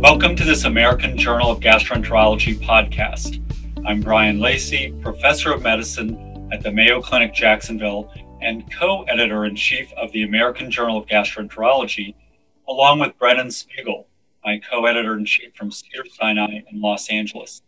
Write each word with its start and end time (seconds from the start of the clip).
Welcome 0.00 0.34
to 0.36 0.44
this 0.44 0.64
American 0.64 1.18
Journal 1.18 1.50
of 1.50 1.60
Gastroenterology 1.60 2.58
podcast. 2.58 3.38
I'm 3.86 4.00
Brian 4.00 4.40
Lacy, 4.40 4.94
professor 5.02 5.52
of 5.52 5.62
medicine 5.62 6.48
at 6.50 6.62
the 6.62 6.72
Mayo 6.72 7.02
Clinic 7.02 7.34
Jacksonville 7.34 8.10
and 8.40 8.64
co 8.72 9.02
editor 9.02 9.44
in 9.44 9.54
chief 9.54 9.92
of 9.98 10.10
the 10.12 10.22
American 10.22 10.70
Journal 10.70 10.96
of 10.96 11.06
Gastroenterology, 11.06 12.14
along 12.66 13.00
with 13.00 13.18
Brennan 13.18 13.50
Spiegel, 13.50 14.08
my 14.42 14.58
co 14.58 14.86
editor 14.86 15.18
in 15.18 15.26
chief 15.26 15.54
from 15.54 15.70
Cedar 15.70 16.06
Sinai 16.18 16.60
in 16.70 16.80
Los 16.80 17.10
Angeles. 17.10 17.60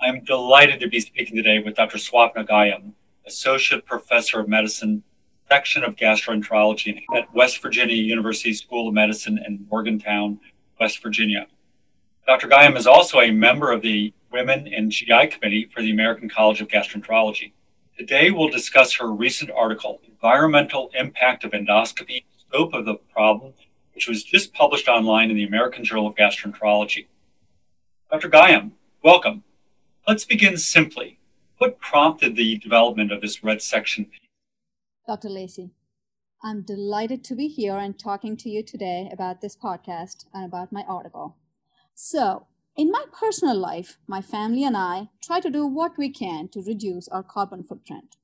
I'm 0.00 0.22
delighted 0.22 0.78
to 0.78 0.88
be 0.88 1.00
speaking 1.00 1.36
today 1.36 1.58
with 1.58 1.74
Dr. 1.74 1.98
Swapna 1.98 2.48
Gayam, 2.48 2.92
associate 3.26 3.84
professor 3.84 4.38
of 4.38 4.48
medicine, 4.48 5.02
section 5.48 5.82
of 5.82 5.96
gastroenterology 5.96 7.02
at 7.16 7.34
West 7.34 7.60
Virginia 7.60 7.96
University 7.96 8.54
School 8.54 8.86
of 8.86 8.94
Medicine 8.94 9.40
in 9.44 9.66
Morgantown, 9.68 10.38
West 10.82 11.00
Virginia. 11.00 11.46
Dr. 12.26 12.48
Gayam 12.48 12.76
is 12.76 12.88
also 12.88 13.20
a 13.20 13.30
member 13.30 13.70
of 13.70 13.82
the 13.82 14.12
Women 14.32 14.66
in 14.66 14.90
GI 14.90 15.28
Committee 15.28 15.70
for 15.72 15.80
the 15.80 15.92
American 15.92 16.28
College 16.28 16.60
of 16.60 16.66
Gastroenterology. 16.66 17.52
Today, 17.96 18.32
we'll 18.32 18.48
discuss 18.48 18.92
her 18.94 19.12
recent 19.12 19.52
article, 19.52 20.00
Environmental 20.08 20.90
Impact 20.98 21.44
of 21.44 21.52
Endoscopy 21.52 22.24
Scope 22.36 22.74
of 22.74 22.84
the 22.84 22.96
Problem, 22.96 23.52
which 23.94 24.08
was 24.08 24.24
just 24.24 24.52
published 24.54 24.88
online 24.88 25.30
in 25.30 25.36
the 25.36 25.44
American 25.44 25.84
Journal 25.84 26.08
of 26.08 26.16
Gastroenterology. 26.16 27.06
Dr. 28.10 28.28
Gayam, 28.28 28.72
welcome. 29.04 29.44
Let's 30.08 30.24
begin 30.24 30.56
simply. 30.56 31.20
What 31.58 31.78
prompted 31.78 32.34
the 32.34 32.58
development 32.58 33.12
of 33.12 33.20
this 33.20 33.44
red 33.44 33.62
section? 33.62 34.10
Dr. 35.06 35.28
Lacy, 35.28 35.70
I'm 36.44 36.62
delighted 36.62 37.22
to 37.24 37.36
be 37.36 37.46
here 37.46 37.76
and 37.76 37.96
talking 37.96 38.36
to 38.38 38.50
you 38.50 38.64
today 38.64 39.08
about 39.12 39.40
this 39.40 39.54
podcast 39.56 40.24
and 40.34 40.44
about 40.44 40.72
my 40.72 40.82
article. 40.88 41.36
So, 41.94 42.48
in 42.76 42.90
my 42.90 43.04
personal 43.12 43.56
life, 43.56 43.98
my 44.08 44.20
family 44.22 44.64
and 44.64 44.76
I 44.76 45.10
try 45.22 45.38
to 45.38 45.50
do 45.50 45.68
what 45.68 45.96
we 45.96 46.10
can 46.10 46.48
to 46.48 46.60
reduce 46.60 47.06
our 47.06 47.22
carbon 47.22 47.62
footprint. 47.62 48.16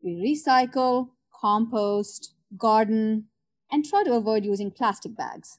We 0.00 0.14
recycle, 0.14 1.08
compost, 1.34 2.34
garden, 2.56 3.24
and 3.72 3.84
try 3.84 4.04
to 4.04 4.14
avoid 4.14 4.44
using 4.44 4.70
plastic 4.70 5.16
bags. 5.16 5.58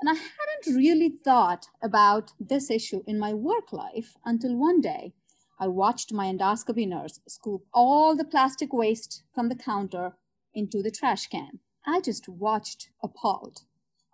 And 0.00 0.08
I 0.08 0.14
hadn't 0.14 0.76
really 0.76 1.08
thought 1.08 1.66
about 1.82 2.30
this 2.38 2.70
issue 2.70 3.02
in 3.08 3.18
my 3.18 3.34
work 3.34 3.72
life 3.72 4.14
until 4.24 4.56
one 4.56 4.80
day 4.80 5.14
I 5.58 5.66
watched 5.66 6.12
my 6.12 6.26
endoscopy 6.26 6.86
nurse 6.86 7.18
scoop 7.26 7.62
all 7.74 8.14
the 8.14 8.24
plastic 8.24 8.72
waste 8.72 9.24
from 9.34 9.48
the 9.48 9.56
counter 9.56 10.14
into 10.54 10.82
the 10.82 10.90
trash 10.90 11.26
can. 11.28 11.60
I 11.86 12.00
just 12.00 12.28
watched 12.28 12.90
appalled. 13.02 13.62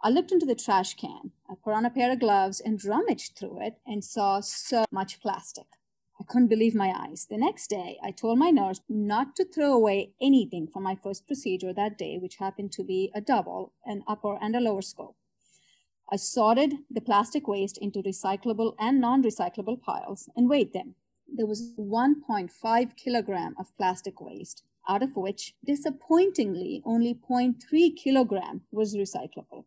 I 0.02 0.10
looked 0.10 0.30
into 0.30 0.46
the 0.46 0.54
trash 0.54 0.94
can. 0.94 1.32
I 1.48 1.54
put 1.54 1.74
on 1.74 1.84
a 1.84 1.90
pair 1.90 2.12
of 2.12 2.20
gloves 2.20 2.60
and 2.60 2.84
rummaged 2.84 3.36
through 3.36 3.60
it 3.62 3.78
and 3.86 4.04
saw 4.04 4.40
so 4.40 4.84
much 4.90 5.20
plastic. 5.20 5.66
I 6.20 6.24
couldn't 6.24 6.48
believe 6.48 6.74
my 6.74 6.94
eyes. 6.96 7.26
The 7.28 7.36
next 7.36 7.68
day, 7.68 7.98
I 8.02 8.10
told 8.10 8.38
my 8.38 8.50
nurse 8.50 8.80
not 8.88 9.36
to 9.36 9.44
throw 9.44 9.72
away 9.72 10.12
anything 10.20 10.66
from 10.66 10.82
my 10.82 10.94
first 10.94 11.26
procedure 11.26 11.72
that 11.72 11.98
day, 11.98 12.18
which 12.18 12.36
happened 12.36 12.72
to 12.72 12.84
be 12.84 13.10
a 13.14 13.20
double, 13.20 13.72
an 13.84 14.02
upper 14.06 14.38
and 14.40 14.56
a 14.56 14.60
lower 14.60 14.82
scope. 14.82 15.16
I 16.10 16.16
sorted 16.16 16.74
the 16.90 17.00
plastic 17.00 17.48
waste 17.48 17.78
into 17.78 18.02
recyclable 18.02 18.74
and 18.78 19.00
non 19.00 19.22
recyclable 19.22 19.80
piles 19.80 20.28
and 20.36 20.48
weighed 20.48 20.72
them. 20.72 20.94
There 21.28 21.46
was 21.46 21.72
1.5 21.76 22.96
kilogram 22.96 23.54
of 23.58 23.76
plastic 23.76 24.20
waste 24.20 24.62
out 24.88 25.02
of 25.02 25.16
which 25.16 25.54
disappointingly 25.64 26.82
only 26.84 27.14
0.3 27.14 27.96
kilogram 27.96 28.62
was 28.70 28.96
recyclable. 28.96 29.64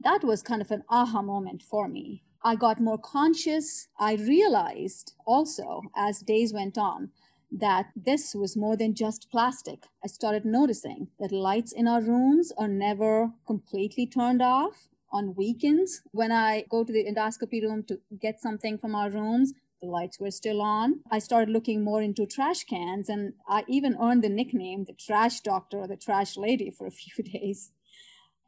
That 0.00 0.24
was 0.24 0.42
kind 0.42 0.60
of 0.60 0.70
an 0.70 0.84
aha 0.88 1.22
moment 1.22 1.62
for 1.62 1.88
me. 1.88 2.22
I 2.42 2.56
got 2.56 2.80
more 2.80 2.98
conscious. 2.98 3.88
I 3.98 4.14
realized 4.14 5.14
also 5.26 5.82
as 5.96 6.20
days 6.20 6.52
went 6.52 6.76
on 6.76 7.10
that 7.50 7.86
this 7.96 8.34
was 8.34 8.56
more 8.56 8.76
than 8.76 8.94
just 8.94 9.30
plastic. 9.30 9.84
I 10.02 10.08
started 10.08 10.44
noticing 10.44 11.08
that 11.18 11.32
lights 11.32 11.72
in 11.72 11.88
our 11.88 12.02
rooms 12.02 12.52
are 12.58 12.68
never 12.68 13.30
completely 13.46 14.06
turned 14.06 14.42
off. 14.42 14.88
On 15.12 15.36
weekends, 15.36 16.02
when 16.10 16.32
I 16.32 16.64
go 16.68 16.82
to 16.82 16.92
the 16.92 17.04
endoscopy 17.04 17.62
room 17.62 17.84
to 17.84 18.00
get 18.20 18.40
something 18.40 18.78
from 18.78 18.96
our 18.96 19.08
rooms, 19.08 19.54
the 19.84 19.90
lights 19.90 20.18
were 20.18 20.30
still 20.30 20.62
on. 20.62 21.00
I 21.10 21.18
started 21.18 21.52
looking 21.52 21.84
more 21.84 22.02
into 22.02 22.26
trash 22.26 22.64
cans, 22.64 23.08
and 23.08 23.34
I 23.48 23.64
even 23.68 23.96
earned 24.00 24.24
the 24.24 24.28
nickname 24.28 24.84
the 24.84 24.94
trash 24.94 25.40
doctor 25.40 25.78
or 25.78 25.86
the 25.86 25.96
trash 25.96 26.36
lady 26.36 26.70
for 26.70 26.86
a 26.86 26.90
few 27.02 27.24
days. 27.24 27.72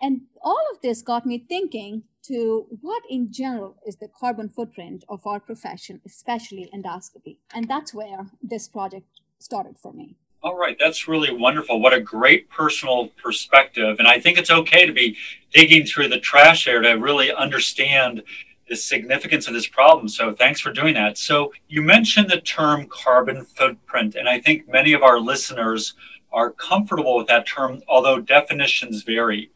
And 0.01 0.23
all 0.43 0.63
of 0.73 0.83
this 0.83 1.01
got 1.01 1.25
me 1.25 1.39
thinking 1.39 2.03
to 2.27 2.67
what 2.83 3.03
in 3.09 3.33
general 3.33 3.77
is 3.87 3.97
the 3.97 4.09
carbon 4.09 4.49
footprint 4.49 5.05
of 5.09 5.27
our 5.27 5.41
profession, 5.41 6.01
especially 6.05 6.69
endoscopy. 6.75 7.39
And 7.55 7.67
that's 7.69 7.95
where 7.95 8.27
this 8.43 8.69
project 8.69 9.07
started 9.39 9.79
for 9.79 9.93
me. 9.93 10.17
All 10.43 10.55
right, 10.55 10.77
that's 10.79 11.09
really 11.09 11.35
wonderful. 11.35 11.81
What 11.81 11.95
a 11.95 12.01
great 12.01 12.51
personal 12.51 13.09
perspective. 13.23 13.97
And 13.99 14.07
I 14.07 14.21
think 14.21 14.39
it's 14.39 14.51
okay 14.51 14.87
to 14.87 14.93
be 14.93 15.17
digging 15.53 15.87
through 15.87 16.09
the 16.09 16.21
trash 16.21 16.67
there 16.67 16.83
to 16.83 16.93
really 16.93 17.33
understand 17.33 18.23
the 18.69 18.77
significance 18.77 19.47
of 19.47 19.55
this 19.55 19.67
problem. 19.67 20.09
So 20.09 20.35
thanks 20.35 20.61
for 20.61 20.73
doing 20.73 20.95
that. 20.95 21.19
So 21.19 21.53
you 21.69 21.83
mentioned 21.83 22.31
the 22.31 22.41
term 22.41 22.87
carbon 22.89 23.45
footprint, 23.45 24.15
and 24.15 24.29
I 24.29 24.41
think 24.41 24.69
many 24.69 24.93
of 24.93 25.03
our 25.03 25.21
listeners 25.21 25.95
are 26.33 26.51
comfortable 26.51 27.17
with 27.17 27.29
that 27.29 27.47
term, 27.47 27.81
although 27.89 28.21
definitions 28.21 29.03
vary. 29.03 29.51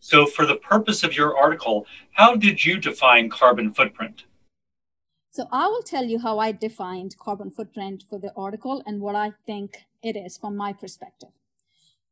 So 0.00 0.26
for 0.26 0.46
the 0.46 0.56
purpose 0.56 1.02
of 1.02 1.16
your 1.16 1.36
article, 1.36 1.86
how 2.12 2.36
did 2.36 2.64
you 2.64 2.78
define 2.78 3.30
carbon 3.30 3.72
footprint? 3.72 4.24
So 5.30 5.46
I 5.52 5.66
will 5.66 5.82
tell 5.82 6.04
you 6.04 6.18
how 6.18 6.38
I 6.38 6.52
defined 6.52 7.16
carbon 7.18 7.50
footprint 7.50 8.02
for 8.08 8.18
the 8.18 8.32
article 8.36 8.82
and 8.86 9.00
what 9.00 9.14
I 9.14 9.32
think 9.46 9.84
it 10.02 10.16
is 10.16 10.36
from 10.36 10.56
my 10.56 10.72
perspective. 10.72 11.30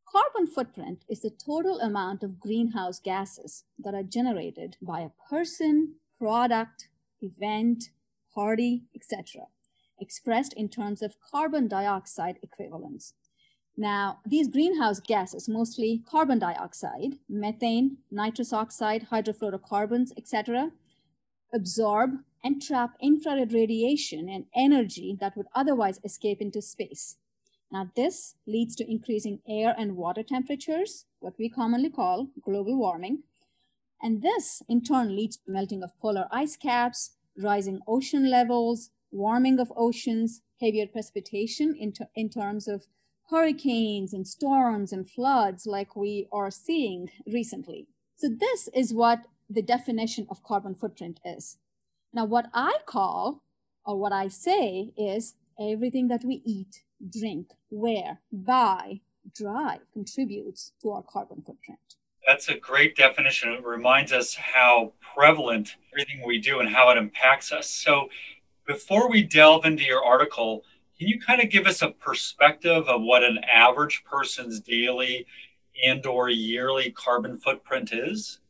Carbon 0.08 0.46
footprint 0.46 1.04
is 1.08 1.20
the 1.20 1.30
total 1.30 1.80
amount 1.80 2.22
of 2.22 2.38
greenhouse 2.40 3.00
gases 3.00 3.64
that 3.78 3.94
are 3.94 4.02
generated 4.04 4.76
by 4.80 5.00
a 5.00 5.10
person, 5.28 5.96
product, 6.19 6.88
event, 7.21 7.91
party, 8.34 8.84
etc., 8.94 9.43
expressed 9.99 10.53
in 10.53 10.69
terms 10.69 11.03
of 11.03 11.21
carbon 11.21 11.69
dioxide 11.69 12.38
equivalents. 12.43 13.15
Now, 13.77 14.21
these 14.25 14.49
greenhouse 14.49 15.00
gases, 15.00 15.49
mostly 15.49 16.03
carbon 16.09 16.38
dioxide, 16.38 17.19
methane, 17.28 17.99
nitrous 18.10 18.53
oxide, 18.53 19.09
hydrofluorocarbons, 19.10 20.12
etc., 20.16 20.72
absorb 21.53 22.10
and 22.43 22.62
trap 22.62 22.97
infrared 23.00 23.53
radiation 23.53 24.28
and 24.28 24.47
energy 24.54 25.16
that 25.21 25.37
would 25.37 25.47
otherwise 25.54 26.00
escape 26.04 26.41
into 26.41 26.62
space. 26.62 27.16
Now, 27.71 27.91
this 27.97 28.37
leads 28.47 28.77
to 28.77 28.91
increasing 28.91 29.41
air 29.48 29.75
and 29.77 29.97
water 29.97 30.22
temperatures, 30.22 31.04
what 31.19 31.34
we 31.38 31.48
commonly 31.48 31.91
call 31.91 32.28
global 32.43 32.77
warming, 32.78 33.25
and 34.02 34.22
this 34.22 34.62
in 34.68 34.82
turn 34.82 35.16
leads 35.16 35.36
to 35.38 35.50
melting 35.50 35.82
of 35.82 35.98
polar 36.00 36.26
ice 36.30 36.56
caps, 36.56 37.12
rising 37.36 37.80
ocean 37.86 38.30
levels, 38.30 38.90
warming 39.10 39.58
of 39.58 39.72
oceans, 39.76 40.42
heavier 40.60 40.86
precipitation 40.86 41.74
in, 41.78 41.92
ter- 41.92 42.08
in 42.14 42.28
terms 42.28 42.68
of 42.68 42.86
hurricanes 43.30 44.12
and 44.12 44.26
storms 44.26 44.92
and 44.92 45.08
floods 45.08 45.66
like 45.66 45.96
we 45.96 46.28
are 46.32 46.50
seeing 46.50 47.10
recently. 47.26 47.86
So 48.16 48.28
this 48.28 48.68
is 48.74 48.94
what 48.94 49.22
the 49.48 49.62
definition 49.62 50.26
of 50.30 50.42
carbon 50.42 50.74
footprint 50.74 51.20
is. 51.24 51.58
Now, 52.12 52.24
what 52.24 52.46
I 52.54 52.78
call 52.86 53.42
or 53.84 53.98
what 53.98 54.12
I 54.12 54.28
say 54.28 54.92
is 54.96 55.34
everything 55.60 56.08
that 56.08 56.24
we 56.24 56.42
eat, 56.44 56.82
drink, 57.08 57.52
wear, 57.70 58.20
buy, 58.32 59.00
drive 59.34 59.80
contributes 59.92 60.72
to 60.82 60.90
our 60.92 61.02
carbon 61.02 61.42
footprint. 61.44 61.96
That's 62.26 62.48
a 62.48 62.59
great 62.59 62.97
definition. 62.97 63.53
It 63.53 63.65
reminds 63.65 64.12
us 64.12 64.34
how 64.34 64.92
prevalent 65.15 65.77
everything 65.92 66.27
we 66.27 66.41
do 66.41 66.59
and 66.60 66.68
how 66.68 66.91
it 66.91 66.98
impacts 66.98 67.53
us. 67.53 67.71
So, 67.71 68.09
before 68.66 69.09
we 69.09 69.22
delve 69.22 69.65
into 69.65 69.84
your 69.84 70.04
article, 70.04 70.65
can 70.98 71.06
you 71.06 71.21
kind 71.21 71.41
of 71.41 71.50
give 71.50 71.66
us 71.66 71.83
a 71.83 71.91
perspective 71.91 72.89
of 72.89 73.03
what 73.03 73.22
an 73.22 73.39
average 73.45 74.03
person's 74.04 74.60
daily 74.60 75.24
and 75.84 76.04
or 76.04 76.28
yearly 76.28 76.91
carbon 76.91 77.36
footprint 77.36 77.92
is? 77.92 78.41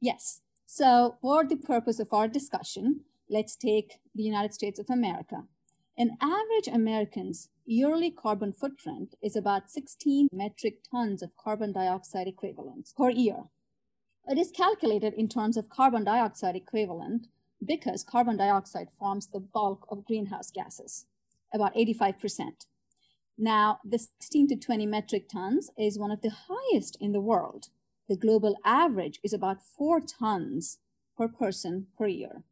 Yes. 0.00 0.40
So, 0.64 1.16
for 1.20 1.44
the 1.44 1.56
purpose 1.56 2.00
of 2.00 2.12
our 2.12 2.26
discussion, 2.26 3.00
let's 3.28 3.54
take 3.54 3.98
the 4.14 4.22
United 4.22 4.54
States 4.54 4.78
of 4.78 4.88
America. 4.88 5.44
An 6.00 6.16
average 6.22 6.66
American's 6.66 7.50
yearly 7.66 8.10
carbon 8.10 8.54
footprint 8.54 9.16
is 9.22 9.36
about 9.36 9.70
16 9.70 10.28
metric 10.32 10.78
tons 10.90 11.22
of 11.22 11.36
carbon 11.36 11.74
dioxide 11.74 12.26
equivalents 12.26 12.94
per 12.96 13.10
year. 13.10 13.50
It 14.26 14.38
is 14.38 14.50
calculated 14.50 15.12
in 15.12 15.28
terms 15.28 15.58
of 15.58 15.68
carbon 15.68 16.04
dioxide 16.04 16.56
equivalent 16.56 17.26
because 17.62 18.02
carbon 18.02 18.38
dioxide 18.38 18.88
forms 18.98 19.26
the 19.26 19.40
bulk 19.40 19.86
of 19.90 20.06
greenhouse 20.06 20.50
gases, 20.50 21.04
about 21.52 21.74
85%. 21.74 22.64
Now, 23.36 23.80
the 23.84 23.98
16 23.98 24.48
to 24.48 24.56
20 24.56 24.86
metric 24.86 25.28
tons 25.28 25.68
is 25.76 25.98
one 25.98 26.10
of 26.10 26.22
the 26.22 26.32
highest 26.48 26.96
in 26.98 27.12
the 27.12 27.20
world. 27.20 27.66
The 28.08 28.16
global 28.16 28.56
average 28.64 29.20
is 29.22 29.34
about 29.34 29.62
four 29.62 30.00
tons 30.00 30.78
per 31.14 31.28
person 31.28 31.88
per 31.98 32.06
year. 32.06 32.44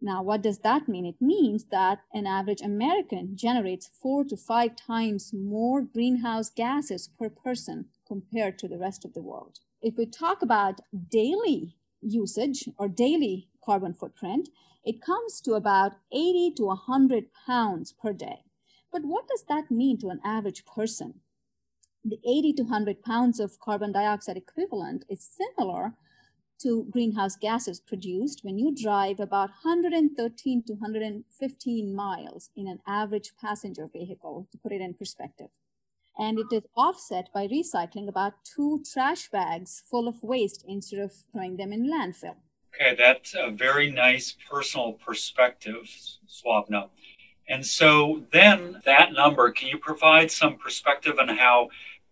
Now, 0.00 0.22
what 0.22 0.42
does 0.42 0.58
that 0.58 0.88
mean? 0.88 1.06
It 1.06 1.20
means 1.20 1.64
that 1.70 2.00
an 2.12 2.26
average 2.26 2.60
American 2.60 3.36
generates 3.36 3.88
four 3.88 4.24
to 4.24 4.36
five 4.36 4.76
times 4.76 5.32
more 5.32 5.80
greenhouse 5.80 6.50
gases 6.50 7.08
per 7.08 7.30
person 7.30 7.86
compared 8.06 8.58
to 8.58 8.68
the 8.68 8.78
rest 8.78 9.04
of 9.04 9.14
the 9.14 9.22
world. 9.22 9.60
If 9.80 9.96
we 9.96 10.06
talk 10.06 10.42
about 10.42 10.80
daily 11.10 11.76
usage 12.02 12.68
or 12.78 12.88
daily 12.88 13.48
carbon 13.64 13.94
footprint, 13.94 14.50
it 14.84 15.02
comes 15.02 15.40
to 15.40 15.54
about 15.54 15.92
80 16.12 16.52
to 16.58 16.66
100 16.66 17.26
pounds 17.46 17.92
per 17.92 18.12
day. 18.12 18.44
But 18.92 19.02
what 19.04 19.26
does 19.28 19.44
that 19.48 19.70
mean 19.70 19.98
to 19.98 20.10
an 20.10 20.20
average 20.24 20.64
person? 20.64 21.20
The 22.04 22.20
80 22.24 22.52
to 22.54 22.62
100 22.62 23.02
pounds 23.02 23.40
of 23.40 23.58
carbon 23.58 23.92
dioxide 23.92 24.36
equivalent 24.36 25.04
is 25.08 25.28
similar 25.28 25.94
to 26.60 26.86
greenhouse 26.90 27.36
gases 27.36 27.80
produced 27.80 28.40
when 28.42 28.58
you 28.58 28.74
drive 28.74 29.20
about 29.20 29.50
113 29.62 30.62
to 30.64 30.72
115 30.74 31.94
miles 31.94 32.50
in 32.56 32.66
an 32.66 32.80
average 32.86 33.32
passenger 33.40 33.88
vehicle, 33.92 34.48
to 34.52 34.58
put 34.58 34.72
it 34.72 34.80
in 34.80 34.94
perspective. 34.94 35.48
And 36.18 36.38
it 36.38 36.46
is 36.50 36.62
offset 36.76 37.28
by 37.34 37.46
recycling 37.46 38.08
about 38.08 38.44
two 38.44 38.82
trash 38.90 39.28
bags 39.28 39.82
full 39.90 40.08
of 40.08 40.22
waste 40.22 40.64
instead 40.66 41.00
of 41.00 41.12
throwing 41.32 41.56
them 41.56 41.72
in 41.72 41.90
landfill. 41.90 42.36
Okay, 42.74 42.94
that's 42.96 43.34
a 43.34 43.50
very 43.50 43.90
nice 43.90 44.36
personal 44.50 44.94
perspective, 44.94 45.88
Swapna. 46.28 46.88
And 47.48 47.64
so 47.64 48.24
then 48.32 48.82
that 48.84 49.12
number, 49.12 49.50
can 49.50 49.68
you 49.68 49.78
provide 49.78 50.30
some 50.30 50.56
perspective 50.56 51.18
on 51.18 51.28
how 51.28 51.68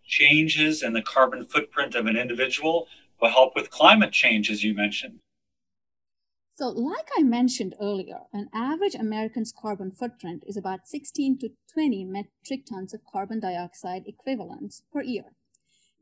changes 0.07 0.83
in 0.83 0.93
the 0.93 1.03
carbon 1.03 1.45
footprint 1.45 1.95
of 1.95 2.07
an 2.07 2.17
individual 2.17 2.87
will 3.25 3.31
help 3.31 3.55
with 3.55 3.71
climate 3.71 4.13
change, 4.13 4.51
as 4.51 4.63
you 4.63 4.75
mentioned? 4.75 5.21
So, 6.57 6.69
like 6.69 7.09
I 7.19 7.23
mentioned 7.23 7.75
earlier, 7.81 8.21
an 8.35 8.51
average 8.53 8.95
American's 8.95 9.51
carbon 9.51 9.91
footprint 9.91 10.45
is 10.47 10.59
about 10.59 10.87
16 10.87 11.39
to 11.39 11.49
20 11.73 12.05
metric 12.05 12.67
tons 12.69 12.93
of 12.93 13.01
carbon 13.11 13.41
dioxide 13.41 14.03
equivalents 14.07 14.83
per 14.93 15.03
year. 15.03 15.33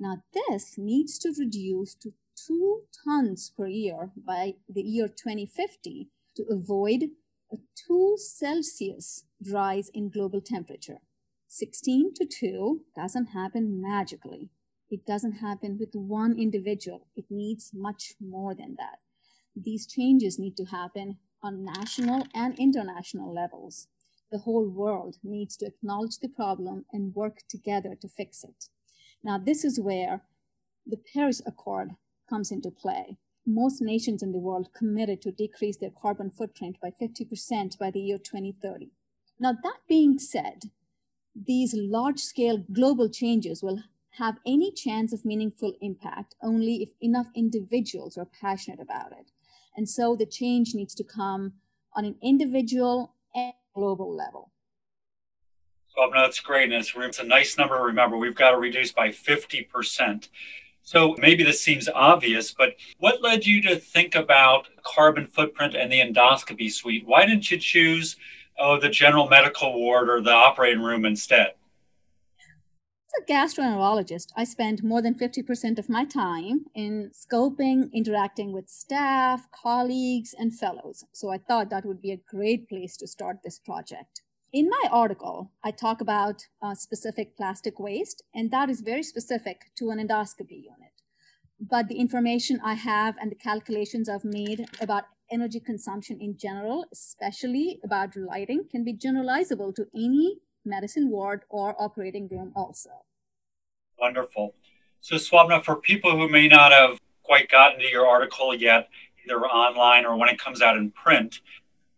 Now, 0.01 0.25
this 0.35 0.75
needs 0.77 1.17
to 1.21 1.33
reduce 1.39 1.95
to 2.03 2.13
2 2.49 2.83
tons 3.05 3.53
per 3.57 3.69
year 3.69 4.11
by 4.17 4.55
the 4.69 4.83
year 4.83 5.07
2050 5.07 6.09
to 6.37 6.45
avoid 6.51 7.05
a 7.53 7.57
2 7.87 8.17
Celsius 8.19 9.27
rise 9.49 9.91
in 9.95 10.11
global 10.11 10.41
temperature. 10.41 10.99
16 11.47 12.15
to 12.15 12.27
2 12.27 12.81
doesn't 12.97 13.27
happen 13.27 13.81
magically. 13.81 14.51
It 14.93 15.05
doesn't 15.07 15.41
happen 15.47 15.79
with 15.79 15.95
one 15.95 16.39
individual. 16.39 17.09
It 17.17 17.25
needs 17.31 17.73
much 17.75 18.15
more 18.21 18.55
than 18.55 18.77
that. 18.79 18.99
These 19.57 19.87
changes 19.87 20.39
need 20.39 20.57
to 20.59 20.67
happen 20.67 21.17
on 21.43 21.65
national 21.65 22.27
and 22.35 22.57
international 22.59 23.35
levels. 23.35 23.89
The 24.31 24.39
whole 24.39 24.69
world 24.69 25.17
needs 25.25 25.57
to 25.57 25.67
acknowledge 25.67 26.19
the 26.19 26.29
problem 26.29 26.85
and 26.93 27.15
work 27.15 27.39
together 27.49 27.97
to 28.01 28.09
fix 28.09 28.45
it. 28.45 28.67
Now, 29.25 29.39
this 29.39 29.65
is 29.65 29.81
where 29.81 30.23
the 30.87 31.01
Paris 31.13 31.43
Accord 31.45 31.97
comes 32.29 32.53
into 32.53 32.71
play 32.71 33.19
most 33.47 33.83
nations 33.83 34.23
in 34.23 34.33
the 34.33 34.39
world 34.39 34.69
committed 34.73 35.21
to 35.23 35.33
decrease 35.33 35.77
their 35.77 35.91
carbon 35.91 36.31
footprint 36.31 36.77
by 36.81 36.91
50% 36.91 37.79
by 37.79 37.91
the 37.91 38.01
year 38.01 38.19
2030. 38.19 38.91
Now, 39.41 39.53
that 39.53 39.79
being 39.89 40.19
said, 40.19 40.71
these 41.35 41.75
large 41.75 42.21
scale 42.21 42.65
global 42.73 43.09
changes 43.09 43.63
will 43.63 43.81
have 44.19 44.39
any 44.47 44.71
chance 44.71 45.13
of 45.13 45.25
meaningful 45.25 45.73
impact 45.81 46.35
only 46.43 46.83
if 46.83 46.91
enough 47.01 47.29
individuals 47.35 48.19
are 48.19 48.29
passionate 48.41 48.81
about 48.81 49.13
it. 49.13 49.31
And 49.77 49.89
so 49.89 50.17
the 50.17 50.27
change 50.27 50.75
needs 50.75 50.95
to 50.97 51.05
come 51.05 51.55
on 51.95 52.05
an 52.05 52.17
individual 52.23 53.15
and 53.35 53.55
global 53.75 54.15
level. 54.15 54.51
Well, 55.97 56.11
no, 56.11 56.23
that's 56.23 56.41
great. 56.41 56.65
And 56.65 56.75
it's, 56.75 56.93
it's 56.95 57.19
a 57.19 57.25
nice 57.25 57.57
number 57.57 57.77
to 57.77 57.83
remember. 57.83 58.17
We've 58.17 58.35
got 58.35 58.51
to 58.51 58.59
reduce 58.59 58.93
by 58.93 59.09
50%. 59.09 60.29
So 60.83 61.15
maybe 61.19 61.45
this 61.45 61.63
seems 61.63 61.89
obvious, 61.89 62.53
but 62.53 62.75
what 62.99 63.23
led 63.23 63.47
you 63.47 63.63
to 63.63 63.77
think 63.77 64.15
about 64.15 64.67
carbon 64.83 65.27
footprint 65.27 65.75
and 65.75 65.93
the 65.93 66.01
endoscopy 66.01 66.71
suite? 66.71 67.07
Why 67.07 67.25
didn't 67.25 67.51
you 67.51 67.59
choose 67.59 68.17
oh, 68.59 68.81
the 68.81 68.89
general 68.89 69.29
medical 69.29 69.75
ward 69.75 70.11
or 70.11 70.21
the 70.21 70.33
operating 70.33 70.83
room 70.83 71.05
instead? 71.05 71.55
As 73.15 73.23
a 73.23 73.33
gastroenterologist, 73.33 74.29
I 74.37 74.45
spend 74.45 74.83
more 74.83 75.03
than 75.03 75.15
50% 75.15 75.79
of 75.79 75.91
my 75.91 76.05
time 76.05 76.67
in 76.75 77.11
scoping, 77.13 77.93
interacting 77.93 78.53
with 78.53 78.71
staff, 78.71 79.51
colleagues, 79.51 80.35
and 80.39 80.57
fellows. 80.57 81.05
So 81.13 81.31
I 81.31 81.37
thought 81.37 81.69
that 81.71 81.85
would 81.85 82.01
be 82.01 82.13
a 82.13 82.17
great 82.17 82.69
place 82.69 82.97
to 82.99 83.07
start 83.07 83.39
this 83.45 83.59
project. 83.59 84.23
In 84.53 84.69
my 84.69 84.89
article, 84.91 85.53
I 85.63 85.73
talk 85.73 86.01
about 86.01 86.47
uh, 86.63 86.75
specific 86.75 87.37
plastic 87.37 87.79
waste, 87.79 88.23
and 88.35 88.51
that 88.51 88.71
is 88.71 88.81
very 88.81 89.03
specific 89.03 89.73
to 89.77 89.91
an 89.91 89.99
endoscopy 89.99 90.63
unit. 90.63 91.03
But 91.61 91.89
the 91.89 91.99
information 91.99 92.61
I 92.65 92.75
have 92.75 93.17
and 93.21 93.31
the 93.31 93.37
calculations 93.37 94.09
I've 94.09 94.25
made 94.25 94.67
about 94.81 95.05
energy 95.31 95.61
consumption 95.61 96.19
in 96.21 96.39
general, 96.39 96.87
especially 96.93 97.79
about 97.85 98.17
lighting, 98.17 98.65
can 98.71 98.85
be 98.85 98.95
generalizable 98.95 99.75
to 99.75 99.87
any 99.95 100.39
medicine 100.65 101.11
ward 101.11 101.43
or 101.49 101.81
operating 101.81 102.29
room 102.29 102.53
also. 102.55 102.91
Wonderful. 103.99 104.55
So, 105.01 105.17
Swapna, 105.17 105.65
for 105.65 105.77
people 105.77 106.13
who 106.13 106.29
may 106.29 106.49
not 106.49 106.73
have 106.73 106.99
quite 107.23 107.49
gotten 107.49 107.81
to 107.81 107.89
your 107.89 108.07
article 108.07 108.55
yet, 108.55 108.89
either 109.25 109.41
online 109.47 110.05
or 110.05 110.17
when 110.17 110.29
it 110.29 110.39
comes 110.39 110.63
out 110.63 110.77
in 110.77 110.91
print, 110.91 111.41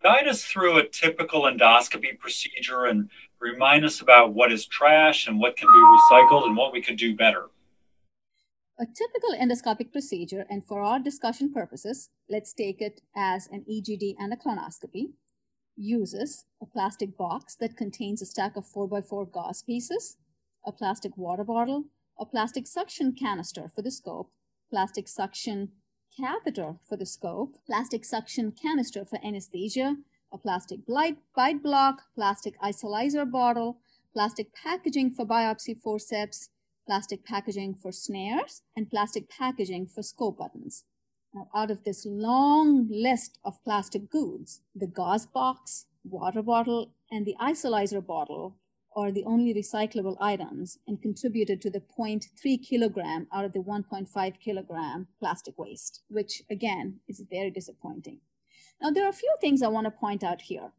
guide 0.03 0.29
us 0.29 0.45
through 0.45 0.79
a 0.79 0.89
typical 0.89 1.43
endoscopy 1.43 2.19
procedure 2.19 2.85
and 2.85 3.09
remind 3.41 3.85
us 3.85 4.01
about 4.01 4.35
what 4.35 4.53
is 4.53 4.67
trash 4.67 5.27
and 5.27 5.39
what 5.39 5.57
can 5.57 5.69
be 5.69 5.79
recycled 5.79 6.47
and 6.47 6.57
what 6.57 6.73
we 6.73 6.81
could 6.81 6.97
do 6.97 7.15
better. 7.15 7.47
A 8.79 8.87
typical 8.87 9.35
endoscopic 9.35 9.93
procedure, 9.93 10.45
and 10.51 10.65
for 10.67 10.83
our 10.83 10.99
discussion 10.99 11.53
purposes, 11.53 12.11
let's 12.29 12.53
take 12.53 12.81
it 12.81 13.01
as 13.15 13.49
an 13.53 13.65
EGD 13.71 14.17
and 14.19 14.33
a 14.33 14.37
colonoscopy, 14.37 15.13
uses 15.77 16.45
a 16.61 16.67
plastic 16.67 17.17
box 17.17 17.55
that 17.57 17.77
contains 17.77 18.23
a 18.23 18.27
stack 18.27 18.57
of 18.57 18.65
4x4 18.65 19.31
gauze 19.31 19.63
pieces, 19.63 20.17
a 20.65 20.73
plastic 20.73 21.17
water 21.17 21.45
bottle, 21.45 21.85
a 22.19 22.25
plastic 22.25 22.67
suction 22.67 23.13
canister 23.13 23.71
for 23.75 23.83
the 23.83 23.91
scope, 23.91 24.31
plastic 24.71 25.09
suction 25.09 25.73
catheter 26.17 26.77
for 26.89 26.97
the 26.97 27.07
scope, 27.07 27.57
plastic 27.67 28.05
suction 28.05 28.53
canister 28.53 29.05
for 29.05 29.19
anesthesia, 29.25 29.97
a 30.33 30.39
plastic 30.39 30.81
bite 30.87 31.63
block, 31.63 32.03
plastic 32.15 32.61
isolizer 32.61 33.31
bottle, 33.31 33.79
plastic 34.13 34.55
packaging 34.55 35.11
for 35.11 35.25
biopsy 35.25 35.77
forceps, 35.79 36.51
plastic 36.87 37.25
packaging 37.25 37.75
for 37.75 37.93
snares, 37.93 38.63
and 38.77 38.91
plastic 38.91 39.29
packaging 39.29 39.87
for 39.87 40.03
scope 40.03 40.39
buttons. 40.39 40.85
Now, 41.35 41.49
out 41.53 41.73
of 41.73 41.83
this 41.83 42.07
long 42.07 42.87
list 42.89 43.39
of 43.45 43.63
plastic 43.65 44.09
goods, 44.09 44.61
the 44.73 44.87
gauze 44.87 45.27
box, 45.27 45.87
water 46.05 46.43
bottle, 46.43 46.93
and 47.11 47.27
the 47.27 47.35
isolizer 47.41 48.05
bottle 48.05 48.57
are 48.95 49.11
the 49.11 49.25
only 49.25 49.53
recyclable 49.53 50.17
items 50.21 50.79
and 50.87 51.03
contributed 51.03 51.61
to 51.61 51.71
the 51.71 51.81
0.3 51.81 52.63
kilogram 52.63 53.27
out 53.33 53.45
of 53.45 53.53
the 53.53 53.59
1.5 53.59 54.39
kilogram 54.39 55.09
plastic 55.19 55.59
waste, 55.59 56.03
which 56.09 56.43
again 56.49 57.01
is 57.09 57.25
very 57.29 57.51
disappointing. 57.51 58.21
Now, 58.81 58.91
there 58.91 59.05
are 59.05 59.11
a 59.11 59.13
few 59.13 59.35
things 59.41 59.61
I 59.61 59.69
want 59.69 59.87
to 59.87 59.91
point 59.91 60.23
out 60.23 60.43
here. 60.43 60.71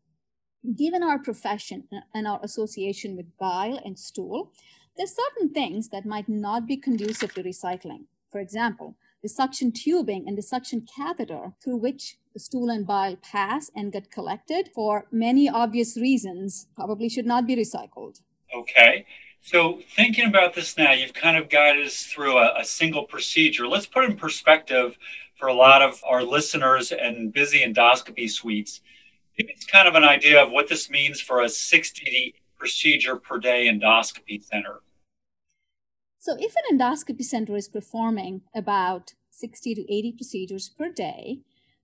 Given 0.73 1.03
our 1.03 1.19
profession 1.19 1.89
and 2.13 2.25
our 2.25 2.39
association 2.41 3.17
with 3.17 3.37
bile 3.37 3.79
and 3.83 3.99
stool, 3.99 4.53
there's 4.95 5.15
certain 5.15 5.53
things 5.53 5.89
that 5.89 6.05
might 6.05 6.29
not 6.29 6.65
be 6.65 6.77
conducive 6.77 7.33
to 7.33 7.43
recycling. 7.43 8.05
For 8.31 8.39
example, 8.39 8.95
the 9.21 9.29
suction 9.29 9.71
tubing 9.71 10.25
and 10.27 10.37
the 10.37 10.41
suction 10.41 10.85
catheter 10.95 11.53
through 11.63 11.77
which 11.77 12.17
the 12.33 12.39
stool 12.39 12.69
and 12.69 12.85
bile 12.85 13.15
pass 13.15 13.71
and 13.75 13.91
get 13.91 14.11
collected 14.11 14.69
for 14.75 15.07
many 15.11 15.49
obvious 15.49 15.97
reasons 15.97 16.67
probably 16.75 17.09
should 17.09 17.25
not 17.25 17.47
be 17.47 17.55
recycled. 17.55 18.21
Okay. 18.53 19.05
So, 19.41 19.79
thinking 19.95 20.25
about 20.25 20.55
this 20.55 20.75
now, 20.75 20.91
you've 20.91 21.13
kind 21.13 21.37
of 21.37 21.49
guided 21.49 21.85
us 21.85 22.03
through 22.03 22.37
a, 22.37 22.59
a, 22.59 22.65
single 22.65 23.03
procedure. 23.03 23.67
Let's 23.67 23.85
put 23.85 24.05
in 24.05 24.17
perspective 24.17 24.97
for 25.37 25.47
a 25.47 25.53
lot 25.53 25.83
of 25.83 26.03
our 26.03 26.23
listeners 26.23 26.91
and 26.91 27.31
busy 27.31 27.59
endoscopy 27.59 28.29
suites. 28.29 28.81
It's 29.37 29.65
kind 29.65 29.87
of 29.87 29.95
an 29.95 30.03
idea 30.03 30.41
of 30.41 30.51
what 30.51 30.67
this 30.67 30.89
means 30.89 31.21
for 31.21 31.41
a 31.41 31.49
60 31.49 32.33
procedure 32.57 33.17
per 33.17 33.37
day 33.37 33.69
endoscopy 33.71 34.43
center. 34.43 34.81
So, 36.25 36.35
if 36.39 36.55
an 36.55 36.75
endoscopy 36.75 37.23
center 37.23 37.55
is 37.55 37.67
performing 37.67 38.41
about 38.55 39.13
60 39.29 39.75
to 39.75 39.93
80 39.93 40.13
procedures 40.13 40.69
per 40.69 40.89
day, 40.89 41.41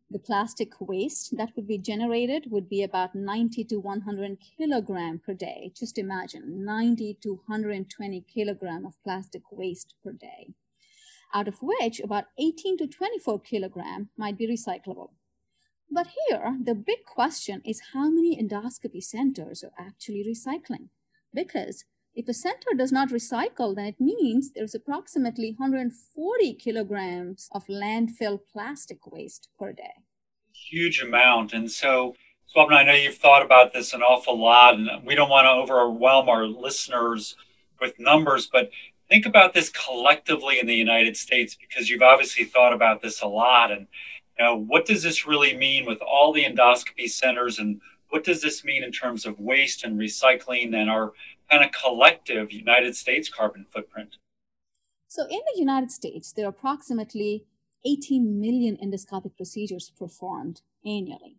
the 0.10 0.18
plastic 0.18 0.82
waste 0.82 1.38
that 1.38 1.56
would 1.56 1.68
be 1.68 1.78
generated 1.78 2.50
would 2.50 2.68
be 2.68 2.82
about 2.82 3.14
90 3.14 3.64
to 3.66 3.80
100 3.80 4.40
kilogram 4.58 5.22
per 5.24 5.36
day. 5.36 5.72
Just 5.76 6.00
imagine 6.00 6.66
90 6.66 7.20
to 7.22 7.42
120 7.46 8.22
kilogram 8.22 8.84
of 8.84 8.98
plastic 9.04 9.44
waste 9.52 9.94
per 10.04 10.12
day. 10.12 10.48
out 11.36 11.48
of 11.48 11.62
which 11.62 12.00
about 12.00 12.26
18 12.40 12.80
to 12.80 12.88
24 12.88 13.40
kilogram 13.42 14.10
might 14.18 14.40
be 14.40 14.48
recyclable. 14.48 15.12
But 15.92 16.08
here, 16.28 16.58
the 16.60 16.74
big 16.74 17.06
question 17.06 17.62
is 17.64 17.92
how 17.94 18.10
many 18.10 18.36
endoscopy 18.42 19.04
centers 19.04 19.64
are 19.64 19.76
actually 19.78 20.26
recycling? 20.28 20.90
Because 21.32 21.86
if 22.13 22.27
a 22.27 22.34
center 22.34 22.72
does 22.75 22.91
not 22.91 23.10
recycle, 23.10 23.75
then 23.75 23.86
it 23.86 24.00
means 24.00 24.51
there's 24.51 24.75
approximately 24.75 25.56
140 25.58 26.53
kilograms 26.56 27.50
of 27.53 27.65
landfill 27.68 28.39
plastic 28.51 29.08
waste 29.08 29.48
per 29.58 29.72
day. 29.72 29.94
Huge 30.53 31.01
amount. 31.01 31.53
And 31.53 31.72
so, 31.72 32.15
Swapna, 32.53 32.74
I 32.74 32.84
know 32.84 32.94
you've 32.94 33.18
thought 33.18 33.46
about 33.46 33.72
this 33.72 33.94
an 33.94 34.01
awful 34.01 34.39
lot, 34.39 34.75
and 34.75 35.06
we 35.06 35.15
don't 35.15 35.30
want 35.30 35.46
to 35.46 35.51
overwhelm 35.51 36.27
our 36.27 36.46
listeners 36.46 37.36
with 37.80 37.98
numbers, 37.98 38.48
but 38.51 38.70
think 39.10 39.25
about 39.25 39.53
this 39.53 39.70
collectively 39.70 40.60
in 40.60 40.68
the 40.68 40.75
United 40.75 41.18
States 41.18 41.56
because 41.56 41.89
you've 41.89 42.01
obviously 42.01 42.44
thought 42.46 42.74
about 42.74 43.01
this 43.01 43.22
a 43.22 43.27
lot. 43.27 43.72
And 43.72 43.88
you 44.38 44.46
know, 44.46 44.56
what 44.56 44.86
does 44.86 45.03
this 45.03 45.25
really 45.25 45.56
mean 45.56 45.86
with 45.86 46.01
all 46.01 46.34
the 46.34 46.44
endoscopy 46.44 47.10
centers, 47.10 47.58
and 47.58 47.80
what 48.10 48.24
does 48.24 48.41
this 48.41 48.63
mean 48.63 48.84
in 48.84 48.91
terms 48.91 49.25
of 49.25 49.39
waste 49.39 49.84
and 49.84 49.98
recycling 49.98 50.75
and 50.75 50.89
our 50.89 51.13
kind 51.51 51.63
of 51.63 51.72
collective 51.72 52.51
United 52.51 52.96
States 52.96 53.29
carbon 53.29 53.65
footprint? 53.70 54.17
So, 55.08 55.24
in 55.24 55.41
the 55.53 55.60
United 55.60 55.91
States, 55.91 56.31
there 56.31 56.46
are 56.46 56.50
approximately 56.50 57.46
18 57.86 58.39
million 58.39 58.77
endoscopic 58.77 59.36
procedures 59.36 59.91
performed 59.98 60.62
annually. 60.86 61.38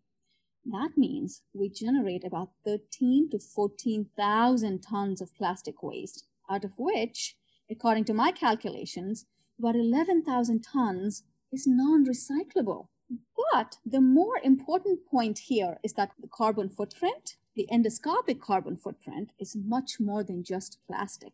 That 0.64 0.90
means 0.96 1.42
we 1.54 1.70
generate 1.70 2.24
about 2.24 2.50
13 2.64 3.30
to 3.30 3.38
14,000 3.38 4.80
tons 4.80 5.20
of 5.20 5.34
plastic 5.34 5.82
waste, 5.82 6.26
out 6.50 6.64
of 6.64 6.72
which, 6.76 7.36
according 7.70 8.04
to 8.04 8.14
my 8.14 8.30
calculations, 8.30 9.26
about 9.58 9.74
11,000 9.74 10.60
tons 10.60 11.24
is 11.50 11.66
non 11.66 12.04
recyclable. 12.04 12.88
But 13.52 13.78
the 13.84 14.00
more 14.00 14.38
important 14.42 15.06
point 15.06 15.38
here 15.38 15.78
is 15.82 15.94
that 15.94 16.12
the 16.20 16.28
carbon 16.28 16.68
footprint, 16.68 17.36
the 17.54 17.68
endoscopic 17.72 18.40
carbon 18.40 18.76
footprint, 18.76 19.30
is 19.38 19.56
much 19.56 20.00
more 20.00 20.24
than 20.24 20.42
just 20.44 20.78
plastic. 20.86 21.32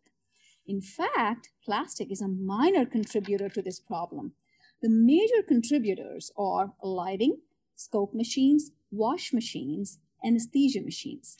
In 0.67 0.81
fact, 0.81 1.49
plastic 1.65 2.11
is 2.11 2.21
a 2.21 2.27
minor 2.27 2.85
contributor 2.85 3.49
to 3.49 3.61
this 3.61 3.79
problem. 3.79 4.33
The 4.81 4.89
major 4.89 5.41
contributors 5.45 6.31
are 6.37 6.73
lighting, 6.83 7.39
scope 7.75 8.13
machines, 8.13 8.71
wash 8.91 9.33
machines, 9.33 9.99
anesthesia 10.23 10.81
machines. 10.81 11.37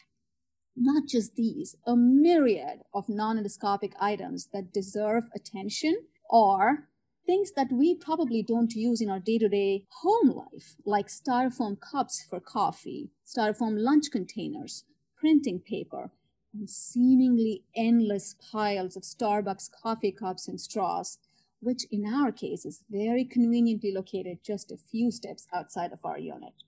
Not 0.76 1.08
just 1.08 1.36
these, 1.36 1.76
a 1.86 1.96
myriad 1.96 2.82
of 2.94 3.10
non 3.10 3.38
endoscopic 3.38 3.94
items 4.00 4.50
that 4.54 4.74
deserve 4.74 5.26
attention 5.36 6.06
are 6.32 6.89
things 7.30 7.52
that 7.52 7.72
we 7.72 7.94
probably 7.94 8.42
don't 8.42 8.74
use 8.74 9.02
in 9.02 9.10
our 9.12 9.20
day 9.20 9.38
to 9.38 9.48
day 9.48 9.86
home 10.02 10.30
life, 10.32 10.76
like 10.84 11.10
styrofoam 11.10 11.80
cups 11.80 12.26
for 12.28 12.40
coffee, 12.40 13.12
styrofoam 13.24 13.76
lunch 13.78 14.06
containers, 14.12 14.84
printing 15.16 15.60
paper, 15.60 16.10
and 16.56 16.68
seemingly 16.68 17.62
endless 17.76 18.36
piles 18.52 18.98
of 18.98 19.04
Starbucks 19.04 19.70
coffee 19.84 20.12
cups 20.12 20.48
and 20.48 20.60
straws, 20.60 21.20
which 21.60 21.86
in 21.92 22.04
our 22.04 22.32
case 22.32 22.66
is 22.66 22.82
very 22.90 23.26
conveniently 23.26 23.94
located 23.94 24.40
just 24.44 24.72
a 24.72 24.78
few 24.92 25.12
steps 25.12 25.46
outside 25.54 25.92
of 25.94 26.00
our 26.04 26.18
unit. 26.18 26.64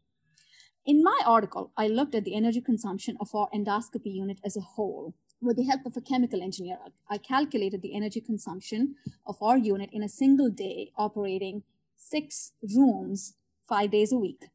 In 0.85 1.03
my 1.03 1.19
article, 1.25 1.71
I 1.77 1.87
looked 1.87 2.15
at 2.15 2.23
the 2.23 2.35
energy 2.35 2.61
consumption 2.61 3.17
of 3.19 3.33
our 3.35 3.49
endoscopy 3.53 4.13
unit 4.13 4.39
as 4.43 4.57
a 4.57 4.61
whole 4.61 5.13
with 5.41 5.57
the 5.57 5.63
help 5.63 5.85
of 5.85 5.97
a 5.97 6.01
chemical 6.01 6.41
engineer, 6.41 6.77
I 7.09 7.17
calculated 7.17 7.81
the 7.81 7.93
energy 7.95 8.21
consumption 8.21 8.95
of 9.25 9.41
our 9.41 9.57
unit 9.57 9.89
in 9.91 10.03
a 10.03 10.09
single 10.09 10.51
day 10.51 10.91
operating 10.95 11.63
six 11.97 12.51
rooms 12.75 13.33
five 13.67 13.89
days 13.91 14.13
a 14.13 14.17
week. 14.17 14.45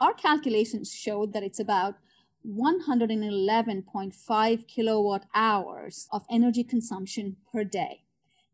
Our 0.00 0.12
calculations 0.12 0.92
showed 0.92 1.32
that 1.32 1.44
it's 1.44 1.60
about 1.60 1.94
111.5 2.46 4.66
kilowatt 4.66 5.24
hours 5.34 6.06
of 6.12 6.26
energy 6.30 6.62
consumption 6.64 7.36
per 7.52 7.64
day. 7.64 8.02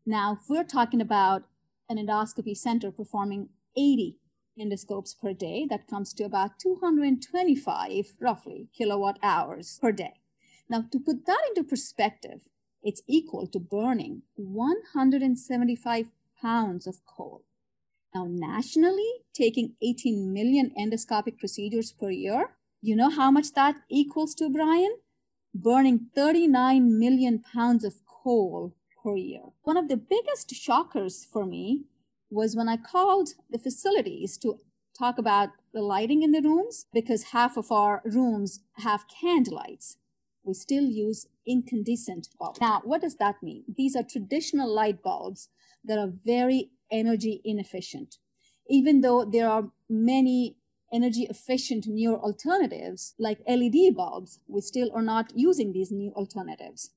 Now, 0.05 0.33
if 0.33 0.39
we're 0.47 0.63
talking 0.63 1.01
about 1.01 1.43
an 1.89 1.97
endoscopy 1.97 2.55
center 2.55 2.91
performing 2.91 3.49
80 3.75 4.17
endoscopes 4.59 5.19
per 5.19 5.33
day, 5.33 5.65
that 5.69 5.87
comes 5.87 6.13
to 6.13 6.23
about 6.23 6.59
225 6.59 8.15
roughly 8.19 8.69
kilowatt 8.77 9.17
hours 9.23 9.79
per 9.81 9.91
day. 9.91 10.13
Now, 10.69 10.85
to 10.91 10.99
put 10.99 11.25
that 11.25 11.41
into 11.49 11.63
perspective, 11.63 12.41
it's 12.81 13.01
equal 13.07 13.47
to 13.47 13.59
burning 13.59 14.23
175 14.35 16.09
pounds 16.41 16.87
of 16.87 17.05
coal. 17.05 17.43
Now, 18.13 18.25
nationally, 18.29 19.09
taking 19.33 19.75
18 19.81 20.31
million 20.31 20.71
endoscopic 20.77 21.39
procedures 21.39 21.91
per 21.91 22.11
year, 22.11 22.51
you 22.81 22.95
know 22.95 23.09
how 23.09 23.31
much 23.31 23.53
that 23.53 23.77
equals 23.89 24.35
to, 24.35 24.49
Brian? 24.49 24.97
Burning 25.55 26.07
39 26.13 26.99
million 26.99 27.39
pounds 27.39 27.83
of 27.83 28.05
coal 28.05 28.75
per 29.01 29.15
year. 29.15 29.41
One 29.63 29.77
of 29.77 29.87
the 29.87 29.97
biggest 29.97 30.53
shockers 30.53 31.25
for 31.25 31.45
me 31.45 31.85
was 32.33 32.55
when 32.55 32.69
I 32.69 32.77
called 32.77 33.29
the 33.49 33.59
facilities 33.59 34.37
to 34.39 34.59
talk 34.97 35.17
about 35.17 35.49
the 35.73 35.81
lighting 35.81 36.23
in 36.23 36.31
the 36.31 36.41
rooms 36.41 36.85
because 36.93 37.31
half 37.31 37.57
of 37.57 37.71
our 37.71 38.01
rooms 38.05 38.59
have 38.77 39.05
candlelights 39.07 39.97
we 40.43 40.53
still 40.53 40.83
use 40.83 41.27
incandescent 41.47 42.29
bulbs. 42.39 42.59
Now, 42.59 42.81
what 42.83 43.01
does 43.01 43.15
that 43.15 43.41
mean? 43.41 43.63
These 43.75 43.95
are 43.95 44.03
traditional 44.03 44.73
light 44.73 45.01
bulbs 45.01 45.49
that 45.83 45.97
are 45.97 46.11
very 46.25 46.71
energy 46.91 47.41
inefficient. 47.43 48.17
Even 48.69 49.01
though 49.01 49.25
there 49.25 49.49
are 49.49 49.69
many 49.89 50.57
energy 50.91 51.23
efficient 51.29 51.87
newer 51.87 52.17
alternatives 52.17 53.15
like 53.17 53.39
LED 53.47 53.95
bulbs, 53.95 54.39
we 54.47 54.61
still 54.61 54.91
are 54.93 55.01
not 55.01 55.31
using 55.35 55.71
these 55.71 55.91
new 55.91 56.11
alternatives. 56.11 56.91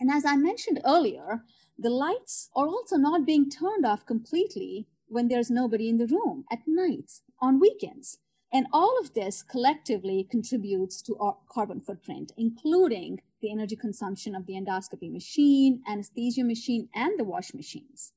And 0.00 0.10
as 0.10 0.24
I 0.24 0.36
mentioned 0.36 0.80
earlier, 0.84 1.44
the 1.78 1.90
lights 1.90 2.50
are 2.54 2.66
also 2.66 2.96
not 2.96 3.26
being 3.26 3.48
turned 3.50 3.86
off 3.86 4.06
completely 4.06 4.86
when 5.08 5.28
there's 5.28 5.50
nobody 5.50 5.88
in 5.88 5.98
the 5.98 6.06
room 6.06 6.44
at 6.50 6.66
nights, 6.66 7.22
on 7.40 7.60
weekends. 7.60 8.18
And 8.52 8.66
all 8.72 8.98
of 9.00 9.14
this 9.14 9.42
collectively 9.42 10.26
contributes 10.30 11.02
to 11.02 11.16
our 11.18 11.36
carbon 11.48 11.80
footprint, 11.80 12.32
including 12.36 13.20
the 13.42 13.50
energy 13.50 13.76
consumption 13.76 14.34
of 14.34 14.46
the 14.46 14.54
endoscopy 14.54 15.10
machine, 15.10 15.82
anesthesia 15.88 16.44
machine, 16.44 16.88
and 16.94 17.18
the 17.18 17.24
wash 17.24 17.52
machines. 17.52 18.12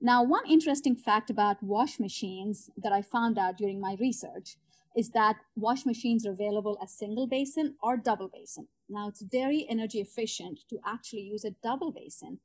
Now, 0.00 0.22
one 0.22 0.46
interesting 0.46 0.94
fact 0.96 1.30
about 1.30 1.62
wash 1.62 1.98
machines 1.98 2.70
that 2.76 2.92
I 2.92 3.02
found 3.02 3.38
out 3.38 3.56
during 3.56 3.80
my 3.80 3.96
research 3.98 4.56
is 4.96 5.10
that 5.10 5.36
wash 5.56 5.84
machines 5.86 6.26
are 6.26 6.32
available 6.32 6.78
as 6.82 6.92
single 6.92 7.26
basin 7.26 7.74
or 7.82 7.96
double 7.96 8.28
basin. 8.28 8.68
Now, 8.88 9.08
it's 9.08 9.22
very 9.22 9.66
energy 9.68 10.00
efficient 10.00 10.60
to 10.70 10.78
actually 10.86 11.22
use 11.22 11.44
a 11.44 11.54
double 11.62 11.92
basin, 11.92 12.38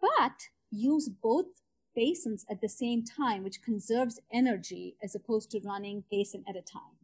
but 0.00 0.48
use 0.70 1.08
both 1.08 1.46
basins 1.94 2.44
at 2.50 2.60
the 2.60 2.68
same 2.68 3.04
time, 3.04 3.42
which 3.42 3.62
conserves 3.62 4.20
energy 4.32 4.96
as 5.02 5.14
opposed 5.14 5.50
to 5.50 5.60
running 5.64 6.04
basin 6.10 6.44
at 6.48 6.56
a 6.56 6.60
time. 6.60 6.96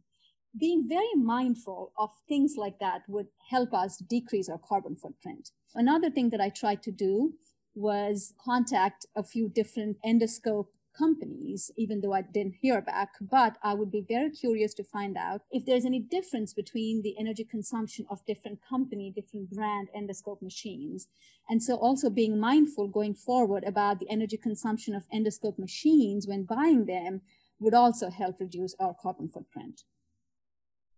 Being 0.57 0.87
very 0.87 1.15
mindful 1.15 1.91
of 1.97 2.11
things 2.27 2.55
like 2.57 2.77
that 2.79 3.01
would 3.07 3.27
help 3.49 3.73
us 3.73 3.97
decrease 3.97 4.49
our 4.49 4.59
carbon 4.59 4.95
footprint. 4.95 5.49
Another 5.73 6.11
thing 6.11 6.29
that 6.29 6.41
I 6.41 6.49
tried 6.49 6.83
to 6.83 6.91
do 6.91 7.33
was 7.73 8.33
contact 8.43 9.07
a 9.15 9.23
few 9.23 9.49
different 9.49 9.97
endoscope 10.05 10.67
companies, 10.93 11.71
even 11.77 12.01
though 12.01 12.13
I 12.13 12.21
didn't 12.21 12.55
hear 12.61 12.81
back. 12.81 13.09
But 13.19 13.57
I 13.63 13.73
would 13.73 13.91
be 13.91 14.01
very 14.01 14.29
curious 14.29 14.73
to 14.75 14.83
find 14.83 15.17
out 15.17 15.41
if 15.51 15.65
there's 15.65 15.85
any 15.85 15.99
difference 15.99 16.53
between 16.53 17.01
the 17.01 17.17
energy 17.19 17.43
consumption 17.43 18.05
of 18.09 18.25
different 18.25 18.59
company, 18.67 19.11
different 19.11 19.51
brand 19.51 19.89
endoscope 19.95 20.41
machines. 20.41 21.07
And 21.49 21.61
so 21.61 21.75
also 21.75 22.09
being 22.09 22.39
mindful 22.39 22.87
going 22.87 23.15
forward 23.15 23.63
about 23.63 23.99
the 23.99 24.09
energy 24.09 24.37
consumption 24.37 24.95
of 24.95 25.09
endoscope 25.09 25.59
machines 25.59 26.27
when 26.27 26.43
buying 26.43 26.85
them 26.85 27.21
would 27.59 27.73
also 27.73 28.09
help 28.09 28.39
reduce 28.39 28.75
our 28.79 28.95
carbon 29.01 29.29
footprint. 29.29 29.83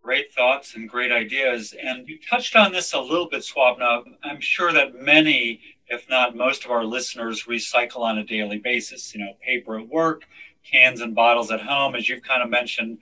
Great 0.05 0.31
thoughts 0.31 0.75
and 0.75 0.88
great 0.88 1.12
ideas. 1.12 1.74
And 1.81 2.07
you 2.07 2.19
touched 2.29 2.55
on 2.55 2.71
this 2.71 2.93
a 2.93 3.00
little 3.00 3.27
bit, 3.27 3.41
Swapna. 3.41 4.03
I'm 4.24 4.39
sure 4.39 4.71
that 4.71 4.93
many 5.01 5.59
if 5.88 6.09
not 6.09 6.35
most 6.35 6.65
of 6.65 6.71
our 6.71 6.83
listeners 6.83 7.43
recycle 7.43 8.01
on 8.01 8.17
a 8.17 8.24
daily 8.24 8.57
basis 8.57 9.13
you 9.13 9.24
know 9.24 9.33
paper 9.41 9.79
at 9.79 9.88
work 9.88 10.24
cans 10.69 11.01
and 11.01 11.15
bottles 11.15 11.51
at 11.51 11.62
home 11.62 11.95
as 11.95 12.09
you've 12.09 12.24
kind 12.24 12.41
of 12.41 12.50
mentioned 12.50 12.97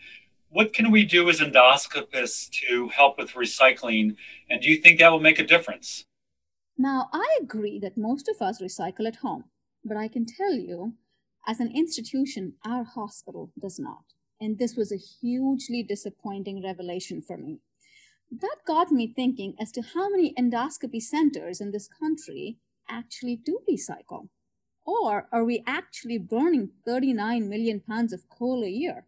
what 0.49 0.73
can 0.73 0.91
we 0.91 1.03
do 1.03 1.29
as 1.29 1.39
endoscopists 1.39 2.49
to 2.49 2.89
help 2.89 3.17
with 3.17 3.31
recycling 3.33 4.15
and 4.49 4.61
do 4.61 4.69
you 4.69 4.77
think 4.77 4.99
that 4.99 5.11
will 5.11 5.19
make 5.19 5.39
a 5.39 5.47
difference 5.47 6.05
now 6.77 7.09
i 7.13 7.37
agree 7.41 7.79
that 7.79 7.97
most 7.97 8.27
of 8.27 8.41
us 8.41 8.61
recycle 8.61 9.07
at 9.07 9.17
home 9.17 9.45
but 9.83 9.97
i 9.97 10.07
can 10.07 10.25
tell 10.25 10.53
you 10.53 10.93
as 11.47 11.59
an 11.59 11.71
institution 11.75 12.53
our 12.65 12.83
hospital 12.83 13.51
does 13.59 13.79
not 13.79 14.03
and 14.39 14.57
this 14.57 14.75
was 14.75 14.91
a 14.91 14.97
hugely 14.97 15.83
disappointing 15.83 16.63
revelation 16.63 17.21
for 17.21 17.37
me 17.37 17.59
that 18.41 18.57
got 18.65 18.91
me 18.91 19.07
thinking 19.07 19.55
as 19.59 19.71
to 19.71 19.81
how 19.81 20.09
many 20.09 20.33
endoscopy 20.33 21.01
centers 21.01 21.61
in 21.61 21.71
this 21.71 21.87
country 21.87 22.57
actually 22.89 23.35
do 23.35 23.59
recycle. 23.69 24.29
Or 24.85 25.27
are 25.31 25.45
we 25.45 25.63
actually 25.65 26.17
burning 26.17 26.71
39 26.85 27.47
million 27.47 27.79
pounds 27.79 28.11
of 28.11 28.27
coal 28.29 28.63
a 28.63 28.69
year? 28.69 29.05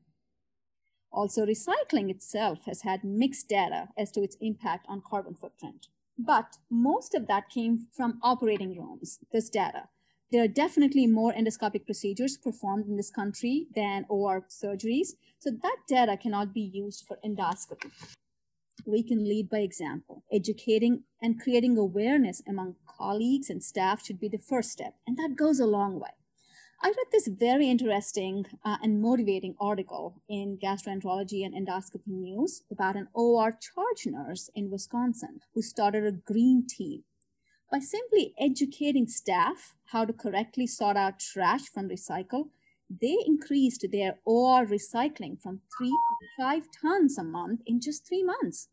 Also, 1.12 1.46
recycling 1.46 2.10
itself 2.10 2.66
has 2.66 2.82
had 2.82 3.04
mixed 3.04 3.50
data 3.50 3.90
as 3.98 4.12
to 4.12 4.22
its 4.22 4.38
impact 4.42 4.86
on 4.88 5.02
carbon 5.02 5.34
footprint. 5.34 5.88
But 6.18 6.58
most 6.70 7.14
of 7.16 7.28
that 7.28 7.50
came 7.50 7.88
from 7.96 8.20
operating 8.22 8.78
rooms, 8.78 9.20
this 9.32 9.50
data. 9.50 9.90
There 10.32 10.44
are 10.44 10.48
definitely 10.48 11.06
more 11.06 11.34
endoscopic 11.34 11.86
procedures 11.86 12.36
performed 12.36 12.88
in 12.88 12.98
this 12.98 13.12
country 13.12 13.68
than 13.76 14.06
OR 14.10 14.42
surgeries, 14.50 15.10
so 15.38 15.52
that 15.52 15.78
data 15.88 16.18
cannot 16.18 16.54
be 16.54 16.62
used 16.62 17.06
for 17.08 17.20
endoscopy. 17.24 17.92
We 18.88 19.04
can 19.04 19.24
lead 19.24 19.50
by 19.50 19.60
example. 19.60 20.24
Educating 20.32 21.04
and 21.22 21.40
creating 21.40 21.78
awareness 21.78 22.42
among 22.48 22.76
colleagues 22.88 23.50
and 23.50 23.64
staff 23.64 24.04
should 24.04 24.20
be 24.20 24.28
the 24.28 24.40
first 24.40 24.72
step, 24.72 24.96
and 25.06 25.16
that 25.18 25.36
goes 25.36 25.60
a 25.60 25.68
long 25.68 26.00
way. 26.00 26.12
I 26.82 26.90
read 26.90 27.08
this 27.12 27.28
very 27.28 27.70
interesting 27.70 28.46
uh, 28.64 28.78
and 28.84 29.02
motivating 29.02 29.56
article 29.60 30.22
in 30.28 30.58
Gastroenterology 30.58 31.46
and 31.46 31.54
Endoscopy 31.56 32.08
News 32.08 32.64
about 32.70 32.96
an 32.96 33.08
OR 33.14 33.52
charge 33.52 34.06
nurse 34.06 34.50
in 34.54 34.70
Wisconsin 34.70 35.40
who 35.54 35.62
started 35.62 36.06
a 36.06 36.12
green 36.12 36.68
team 36.68 37.04
by 37.72 37.80
simply 37.80 38.34
educating 38.40 39.08
staff 39.08 39.76
how 39.86 40.06
to 40.06 40.14
correctly 40.14 40.68
sort 40.68 40.98
out 40.98 41.20
trash 41.20 41.64
from 41.64 41.90
recycle, 41.90 42.50
they 42.90 43.18
increased 43.26 43.86
their 43.92 44.20
OR 44.26 44.66
recycling 44.66 45.42
from 45.42 45.62
three 45.76 45.90
to 45.90 46.44
five 46.44 46.68
tons 46.72 47.18
a 47.18 47.24
month 47.24 47.62
in 47.66 47.82
just 47.82 48.08
three 48.08 48.24
months. 48.24 48.70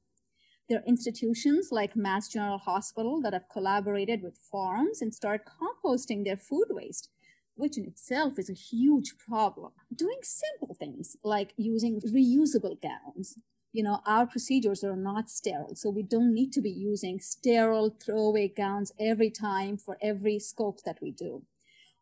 There 0.68 0.78
are 0.78 0.86
institutions 0.86 1.68
like 1.72 1.96
Mass 1.96 2.28
General 2.28 2.58
Hospital 2.58 3.20
that 3.22 3.32
have 3.32 3.48
collaborated 3.50 4.22
with 4.22 4.38
farms 4.38 5.02
and 5.02 5.14
started 5.14 5.46
composting 5.46 6.24
their 6.24 6.36
food 6.36 6.66
waste, 6.70 7.08
which 7.54 7.76
in 7.76 7.84
itself 7.84 8.38
is 8.38 8.48
a 8.48 8.54
huge 8.54 9.14
problem. 9.18 9.72
Doing 9.94 10.20
simple 10.22 10.74
things 10.74 11.16
like 11.24 11.52
using 11.56 12.00
reusable 12.00 12.80
gowns, 12.80 13.38
you 13.72 13.82
know, 13.82 14.00
our 14.06 14.26
procedures 14.26 14.84
are 14.84 14.96
not 14.96 15.30
sterile. 15.30 15.74
So 15.74 15.88
we 15.90 16.02
don't 16.02 16.34
need 16.34 16.52
to 16.52 16.60
be 16.60 16.70
using 16.70 17.20
sterile 17.20 17.96
throwaway 18.04 18.48
gowns 18.48 18.92
every 19.00 19.30
time 19.30 19.78
for 19.78 19.96
every 20.02 20.38
scope 20.38 20.82
that 20.84 20.98
we 21.00 21.10
do. 21.10 21.42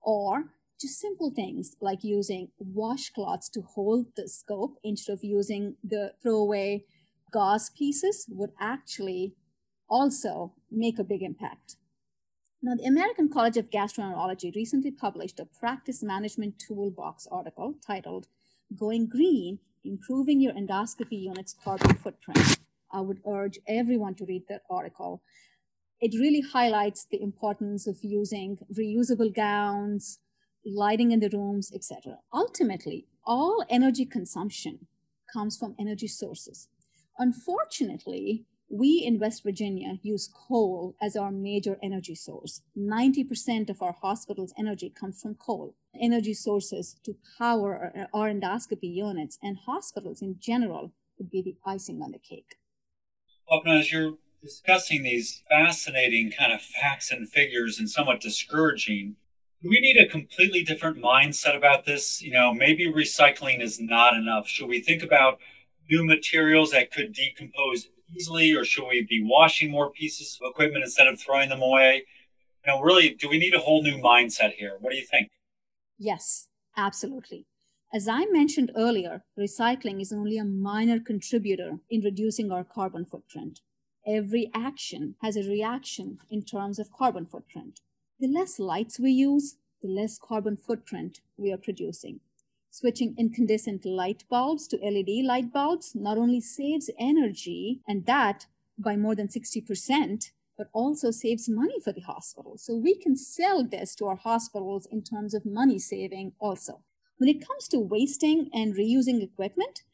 Or 0.02 0.46
just 0.80 0.98
simple 0.98 1.30
things 1.30 1.76
like 1.80 2.02
using 2.02 2.48
washcloths 2.60 3.50
to 3.52 3.60
hold 3.62 4.06
the 4.16 4.28
scope 4.28 4.78
instead 4.82 5.12
of 5.12 5.22
using 5.22 5.76
the 5.84 6.14
throwaway 6.22 6.84
gauze 7.30 7.70
pieces 7.70 8.26
would 8.28 8.50
actually 8.58 9.34
also 9.88 10.52
make 10.70 10.98
a 10.98 11.04
big 11.04 11.22
impact. 11.22 11.76
Now, 12.62 12.74
the 12.74 12.84
American 12.84 13.28
College 13.28 13.56
of 13.56 13.70
Gastroenterology 13.70 14.54
recently 14.54 14.90
published 14.90 15.38
a 15.40 15.46
practice 15.46 16.02
management 16.02 16.58
toolbox 16.58 17.26
article 17.30 17.74
titled 17.86 18.26
Going 18.76 19.06
Green 19.08 19.60
improving 19.84 20.40
your 20.40 20.52
endoscopy 20.52 21.20
unit's 21.22 21.54
carbon 21.64 21.96
footprint. 21.96 22.58
I 22.92 23.00
would 23.00 23.20
urge 23.26 23.58
everyone 23.66 24.14
to 24.16 24.24
read 24.24 24.44
that 24.48 24.62
article. 24.68 25.22
It 26.00 26.18
really 26.18 26.40
highlights 26.40 27.06
the 27.10 27.22
importance 27.22 27.86
of 27.86 27.98
using 28.02 28.58
reusable 28.72 29.34
gowns, 29.34 30.18
lighting 30.64 31.10
in 31.12 31.20
the 31.20 31.30
rooms, 31.30 31.70
etc. 31.74 32.18
Ultimately, 32.32 33.06
all 33.24 33.64
energy 33.68 34.06
consumption 34.06 34.86
comes 35.32 35.56
from 35.56 35.76
energy 35.78 36.08
sources. 36.08 36.68
Unfortunately, 37.18 38.44
we 38.68 39.02
in 39.04 39.18
West 39.18 39.42
Virginia 39.42 39.98
use 40.02 40.28
coal 40.32 40.94
as 41.02 41.16
our 41.16 41.30
major 41.30 41.76
energy 41.82 42.14
source. 42.14 42.62
90% 42.78 43.68
of 43.68 43.82
our 43.82 43.92
hospital's 44.00 44.54
energy 44.56 44.90
comes 44.90 45.20
from 45.20 45.34
coal. 45.34 45.74
Energy 45.98 46.34
sources 46.34 46.96
to 47.04 47.16
power 47.38 48.06
our 48.14 48.28
endoscopy 48.28 48.94
units 48.94 49.38
and 49.42 49.58
hospitals 49.66 50.22
in 50.22 50.36
general 50.38 50.92
would 51.18 51.30
be 51.30 51.42
the 51.42 51.56
icing 51.66 52.00
on 52.00 52.12
the 52.12 52.18
cake. 52.18 52.56
Well, 53.50 53.62
as 53.66 53.92
you're 53.92 54.14
discussing 54.42 55.02
these 55.02 55.42
fascinating 55.50 56.30
kind 56.30 56.52
of 56.52 56.62
facts 56.62 57.10
and 57.10 57.28
figures 57.28 57.78
and 57.78 57.90
somewhat 57.90 58.20
discouraging, 58.20 59.16
do 59.62 59.68
we 59.68 59.80
need 59.80 59.98
a 59.98 60.08
completely 60.08 60.62
different 60.62 60.98
mindset 60.98 61.56
about 61.56 61.84
this? 61.84 62.22
You 62.22 62.32
know, 62.32 62.54
maybe 62.54 62.90
recycling 62.90 63.60
is 63.60 63.80
not 63.80 64.14
enough. 64.14 64.48
Should 64.48 64.68
we 64.68 64.80
think 64.80 65.02
about 65.02 65.38
new 65.90 66.06
materials 66.06 66.70
that 66.70 66.92
could 66.92 67.12
decompose 67.12 67.88
easily, 68.16 68.54
or 68.54 68.64
should 68.64 68.88
we 68.88 69.06
be 69.08 69.22
washing 69.22 69.70
more 69.70 69.90
pieces 69.90 70.38
of 70.40 70.50
equipment 70.50 70.84
instead 70.84 71.08
of 71.08 71.20
throwing 71.20 71.48
them 71.48 71.60
away? 71.60 72.04
You 72.64 72.72
know, 72.72 72.80
really, 72.80 73.10
do 73.10 73.28
we 73.28 73.38
need 73.38 73.54
a 73.54 73.58
whole 73.58 73.82
new 73.82 73.98
mindset 73.98 74.52
here? 74.52 74.76
What 74.80 74.92
do 74.92 74.96
you 74.96 75.04
think? 75.04 75.28
Yes, 76.02 76.48
absolutely. 76.78 77.46
As 77.92 78.08
I 78.08 78.24
mentioned 78.24 78.72
earlier, 78.74 79.22
recycling 79.38 80.00
is 80.00 80.14
only 80.14 80.38
a 80.38 80.44
minor 80.44 80.98
contributor 80.98 81.80
in 81.90 82.00
reducing 82.00 82.50
our 82.50 82.64
carbon 82.64 83.04
footprint. 83.04 83.60
Every 84.06 84.50
action 84.54 85.16
has 85.20 85.36
a 85.36 85.46
reaction 85.46 86.18
in 86.30 86.42
terms 86.42 86.78
of 86.78 86.90
carbon 86.90 87.26
footprint. 87.26 87.80
The 88.18 88.28
less 88.28 88.58
lights 88.58 88.98
we 88.98 89.10
use, 89.10 89.56
the 89.82 89.88
less 89.88 90.18
carbon 90.18 90.56
footprint 90.56 91.20
we 91.36 91.52
are 91.52 91.58
producing. 91.58 92.20
Switching 92.70 93.14
incandescent 93.18 93.84
light 93.84 94.24
bulbs 94.30 94.68
to 94.68 94.78
LED 94.78 95.22
light 95.26 95.52
bulbs 95.52 95.94
not 95.94 96.16
only 96.16 96.40
saves 96.40 96.88
energy, 96.98 97.82
and 97.86 98.06
that 98.06 98.46
by 98.78 98.96
more 98.96 99.14
than 99.14 99.28
60%, 99.28 100.30
but 100.60 100.68
also 100.74 101.10
saves 101.10 101.48
money 101.48 101.80
for 101.82 101.90
the 101.90 102.02
hospital. 102.02 102.58
So 102.58 102.76
we 102.76 102.94
can 102.94 103.16
sell 103.16 103.64
this 103.64 103.94
to 103.94 104.04
our 104.04 104.16
hospitals 104.16 104.86
in 104.92 105.02
terms 105.02 105.32
of 105.32 105.46
money 105.46 105.78
saving 105.78 106.32
also. 106.38 106.82
When 107.16 107.30
it 107.30 107.46
comes 107.48 107.66
to 107.68 107.78
wasting 107.78 108.50
and 108.52 108.74
reusing 108.74 109.22
equipment, 109.22 109.84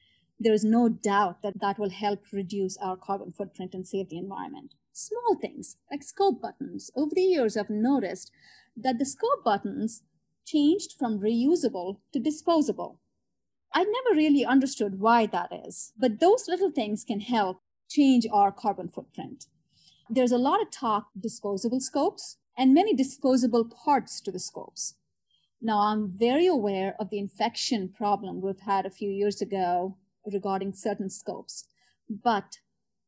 there 0.40 0.52
is 0.52 0.64
no 0.64 0.88
doubt 0.88 1.40
that 1.42 1.60
that 1.60 1.78
will 1.78 1.90
help 1.90 2.24
reduce 2.32 2.76
our 2.78 2.96
carbon 2.96 3.30
footprint 3.30 3.74
and 3.74 3.86
save 3.86 4.08
the 4.08 4.18
environment. 4.18 4.74
Small 4.92 5.36
things 5.40 5.76
like 5.88 6.02
scope 6.02 6.42
buttons. 6.42 6.90
Over 6.96 7.14
the 7.14 7.22
years, 7.22 7.56
I've 7.56 7.70
noticed 7.70 8.32
that 8.76 8.98
the 8.98 9.06
scope 9.06 9.44
buttons 9.44 10.02
changed 10.44 10.94
from 10.98 11.20
reusable 11.20 11.98
to 12.12 12.18
disposable. 12.18 12.98
I 13.72 13.84
never 13.84 14.16
really 14.16 14.44
understood 14.44 14.98
why 14.98 15.26
that 15.26 15.52
is, 15.64 15.92
but 15.96 16.18
those 16.18 16.48
little 16.48 16.72
things 16.72 17.04
can 17.04 17.20
help 17.20 17.60
change 17.88 18.26
our 18.32 18.50
carbon 18.50 18.88
footprint. 18.88 19.46
There's 20.08 20.32
a 20.32 20.38
lot 20.38 20.62
of 20.62 20.70
talk 20.70 21.08
disposable 21.18 21.80
scopes 21.80 22.36
and 22.56 22.72
many 22.72 22.94
disposable 22.94 23.64
parts 23.64 24.20
to 24.20 24.30
the 24.30 24.38
scopes. 24.38 24.94
Now, 25.60 25.80
I'm 25.80 26.12
very 26.16 26.46
aware 26.46 26.94
of 27.00 27.10
the 27.10 27.18
infection 27.18 27.88
problem 27.88 28.40
we've 28.40 28.60
had 28.60 28.86
a 28.86 28.90
few 28.90 29.10
years 29.10 29.42
ago 29.42 29.96
regarding 30.24 30.74
certain 30.74 31.10
scopes, 31.10 31.66
but 32.08 32.58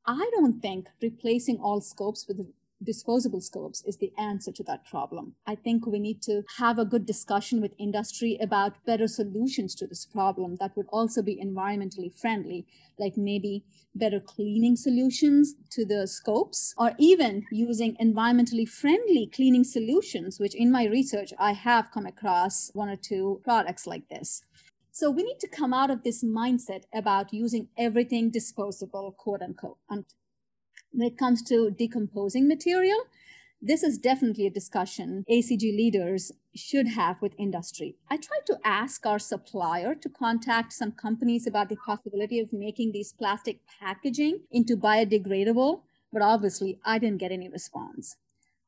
I 0.07 0.29
don't 0.33 0.61
think 0.61 0.89
replacing 1.01 1.59
all 1.59 1.81
scopes 1.81 2.27
with 2.27 2.41
disposable 2.83 3.41
scopes 3.41 3.83
is 3.87 3.97
the 3.97 4.13
answer 4.19 4.53
to 4.53 4.63
that 4.65 4.85
problem. 4.85 5.35
I 5.47 5.55
think 5.55 5.87
we 5.87 5.99
need 5.99 6.23
to 6.23 6.43
have 6.59 6.79
a 6.79 6.85
good 6.85 7.07
discussion 7.07 7.61
with 7.61 7.73
industry 7.79 8.39
about 8.41 8.85
better 8.85 9.09
solutions 9.09 9.75
to 9.77 9.87
this 9.87 10.07
problem 10.07 10.57
that 10.61 10.77
would 10.77 10.87
also 10.91 11.23
be 11.23 11.43
environmentally 11.43 12.15
friendly, 12.15 12.67
like 12.99 13.17
maybe 13.17 13.65
better 13.95 14.21
cleaning 14.21 14.77
solutions 14.77 15.55
to 15.71 15.85
the 15.85 16.07
scopes, 16.07 16.75
or 16.79 16.93
even 16.99 17.45
using 17.51 17.97
environmentally 17.97 18.69
friendly 18.69 19.31
cleaning 19.35 19.65
solutions, 19.65 20.39
which 20.39 20.55
in 20.55 20.71
my 20.71 20.85
research, 20.85 21.33
I 21.39 21.53
have 21.53 21.91
come 21.91 22.07
across 22.07 22.71
one 22.75 22.89
or 22.89 22.97
two 22.97 23.41
products 23.45 23.87
like 23.87 24.09
this. 24.09 24.43
So 24.93 25.11
we 25.11 25.23
need 25.23 25.39
to 25.41 25.49
come 25.49 25.73
out 25.73 25.91
of 25.91 26.03
this 26.03 26.25
mindset 26.25 26.83
about 26.93 27.33
using 27.33 27.69
everything 27.79 28.31
disposable, 28.31 29.15
quote 29.17 29.43
unquote. 29.43 29.79
When 30.93 31.07
it 31.07 31.19
comes 31.19 31.43
to 31.45 31.71
decomposing 31.71 32.49
material, 32.49 32.99
this 33.61 33.83
is 33.83 33.99
definitely 33.99 34.47
a 34.47 34.51
discussion 34.51 35.25
ACG 35.29 35.63
leaders 35.77 36.33
should 36.55 36.89
have 36.89 37.21
with 37.21 37.35
industry. 37.39 37.97
I 38.09 38.17
tried 38.17 38.47
to 38.47 38.59
ask 38.65 39.05
our 39.05 39.19
supplier 39.19 39.95
to 39.95 40.09
contact 40.09 40.73
some 40.73 40.93
companies 40.93 41.47
about 41.47 41.69
the 41.69 41.77
possibility 41.77 42.39
of 42.41 42.53
making 42.53 42.93
these 42.93 43.13
plastic 43.13 43.61
packaging 43.81 44.41
into 44.51 44.77
biodegradable, 44.77 45.83
but 46.13 46.23
obviously 46.23 46.79
I 46.85 46.99
didn't 46.99 47.19
get 47.19 47.33
any 47.33 47.49
response. 47.49 48.17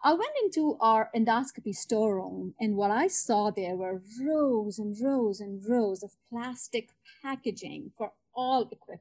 I 0.02 0.12
went 0.14 0.32
into 0.42 0.76
our 0.80 1.10
endoscopy 1.14 1.74
storeroom, 1.74 2.54
and 2.58 2.76
what 2.76 2.90
I 2.90 3.06
saw 3.06 3.50
there 3.50 3.76
were 3.76 4.02
rows 4.20 4.78
and 4.78 4.96
rows 5.00 5.40
and 5.40 5.62
rows 5.68 6.02
of 6.02 6.16
plastic 6.28 6.90
packaging 7.22 7.92
for 7.96 8.12
all 8.34 8.62
equipment. 8.62 8.99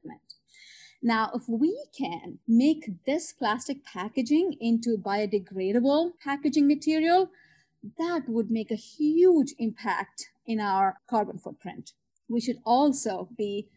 Now, 1.02 1.30
if 1.34 1.44
we 1.48 1.86
can 1.96 2.38
make 2.46 3.04
this 3.06 3.32
plastic 3.32 3.84
packaging 3.84 4.56
into 4.60 4.98
biodegradable 4.98 6.12
packaging 6.22 6.68
material, 6.68 7.30
that 7.98 8.22
would 8.28 8.50
make 8.50 8.70
a 8.70 8.76
huge 8.76 9.54
impact 9.58 10.28
in 10.46 10.60
our 10.60 10.98
carbon 11.08 11.38
footprint. 11.38 11.92
We 12.28 12.40
should 12.40 12.58
also 12.64 13.30
be 13.36 13.68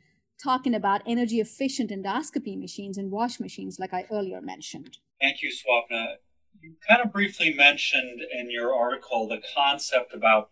talking 0.43 0.75
about 0.75 1.01
energy 1.07 1.39
efficient 1.39 1.91
endoscopy 1.91 2.59
machines 2.59 2.97
and 2.97 3.09
wash 3.09 3.39
machines, 3.39 3.77
like 3.79 3.93
I 3.93 4.05
earlier 4.11 4.41
mentioned. 4.41 4.97
Thank 5.21 5.41
you, 5.41 5.49
Swapna. 5.49 6.15
You 6.59 6.75
kind 6.87 7.01
of 7.01 7.13
briefly 7.13 7.53
mentioned 7.53 8.21
in 8.37 8.51
your 8.51 8.75
article 8.75 9.27
the 9.27 9.41
concept 9.55 10.13
about 10.13 10.49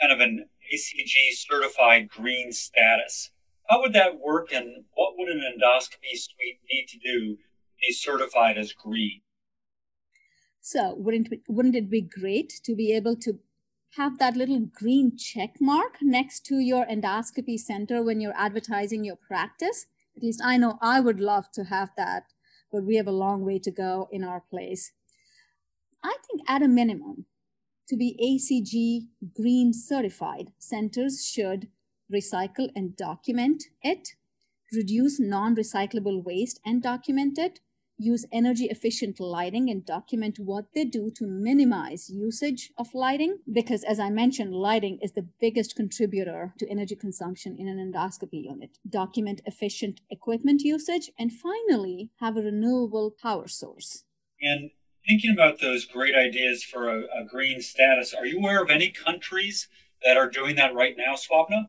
kind 0.00 0.12
of 0.12 0.20
an 0.20 0.46
ACG 0.72 1.32
certified 1.32 2.08
green 2.08 2.52
status. 2.52 3.30
How 3.68 3.80
would 3.80 3.92
that 3.94 4.20
work 4.20 4.52
and 4.52 4.84
what 4.94 5.14
would 5.16 5.28
an 5.28 5.40
endoscopy 5.40 6.16
suite 6.16 6.60
need 6.70 6.86
to 6.88 6.98
do 6.98 7.36
to 7.36 7.42
be 7.86 7.92
certified 7.92 8.58
as 8.58 8.72
green? 8.72 9.22
So, 10.60 10.94
wouldn't, 10.96 11.28
wouldn't 11.48 11.76
it 11.76 11.90
be 11.90 12.00
great 12.00 12.60
to 12.64 12.74
be 12.74 12.92
able 12.92 13.16
to 13.16 13.38
have 13.96 14.18
that 14.18 14.36
little 14.36 14.60
green 14.60 15.16
check 15.16 15.60
mark 15.60 15.98
next 16.02 16.44
to 16.46 16.58
your 16.58 16.84
endoscopy 16.86 17.58
center 17.58 18.02
when 18.02 18.20
you're 18.20 18.36
advertising 18.36 19.04
your 19.04 19.16
practice? 19.16 19.86
At 20.16 20.22
least 20.22 20.40
I 20.44 20.56
know 20.56 20.78
I 20.80 21.00
would 21.00 21.20
love 21.20 21.50
to 21.52 21.64
have 21.64 21.90
that, 21.96 22.24
but 22.72 22.84
we 22.84 22.96
have 22.96 23.06
a 23.06 23.12
long 23.12 23.44
way 23.44 23.58
to 23.60 23.70
go 23.70 24.08
in 24.10 24.24
our 24.24 24.40
place. 24.40 24.92
I 26.02 26.16
think 26.26 26.42
at 26.48 26.62
a 26.62 26.68
minimum, 26.68 27.26
to 27.88 27.96
be 27.96 28.18
ACG 28.22 29.08
green 29.34 29.72
certified, 29.72 30.52
centers 30.58 31.26
should 31.26 31.68
recycle 32.14 32.68
and 32.76 32.96
document 32.96 33.64
it, 33.82 34.10
reduce 34.72 35.20
non 35.20 35.54
recyclable 35.54 36.22
waste 36.22 36.60
and 36.64 36.82
document 36.82 37.38
it, 37.38 37.60
use 37.96 38.26
energy 38.32 38.64
efficient 38.64 39.20
lighting 39.20 39.70
and 39.70 39.86
document 39.86 40.38
what 40.38 40.66
they 40.74 40.84
do 40.84 41.10
to 41.10 41.26
minimize 41.26 42.10
usage 42.10 42.72
of 42.76 42.92
lighting 42.92 43.38
because 43.52 43.84
as 43.84 44.00
i 44.00 44.10
mentioned 44.10 44.52
lighting 44.52 44.98
is 45.00 45.12
the 45.12 45.26
biggest 45.40 45.76
contributor 45.76 46.52
to 46.58 46.68
energy 46.68 46.96
consumption 46.96 47.56
in 47.58 47.68
an 47.68 47.78
endoscopy 47.78 48.44
unit. 48.44 48.78
Document 48.88 49.40
efficient 49.46 50.00
equipment 50.10 50.62
usage 50.62 51.10
and 51.18 51.32
finally 51.32 52.10
have 52.20 52.36
a 52.36 52.42
renewable 52.42 53.14
power 53.22 53.46
source. 53.46 54.04
And 54.40 54.70
thinking 55.06 55.32
about 55.32 55.60
those 55.60 55.84
great 55.84 56.14
ideas 56.14 56.64
for 56.64 56.88
a, 56.88 57.02
a 57.02 57.24
green 57.28 57.60
status 57.60 58.12
are 58.12 58.26
you 58.26 58.38
aware 58.38 58.62
of 58.62 58.70
any 58.70 58.90
countries 58.90 59.68
that 60.04 60.16
are 60.16 60.28
doing 60.28 60.56
that 60.56 60.74
right 60.74 60.96
now 60.96 61.14
swapna 61.14 61.66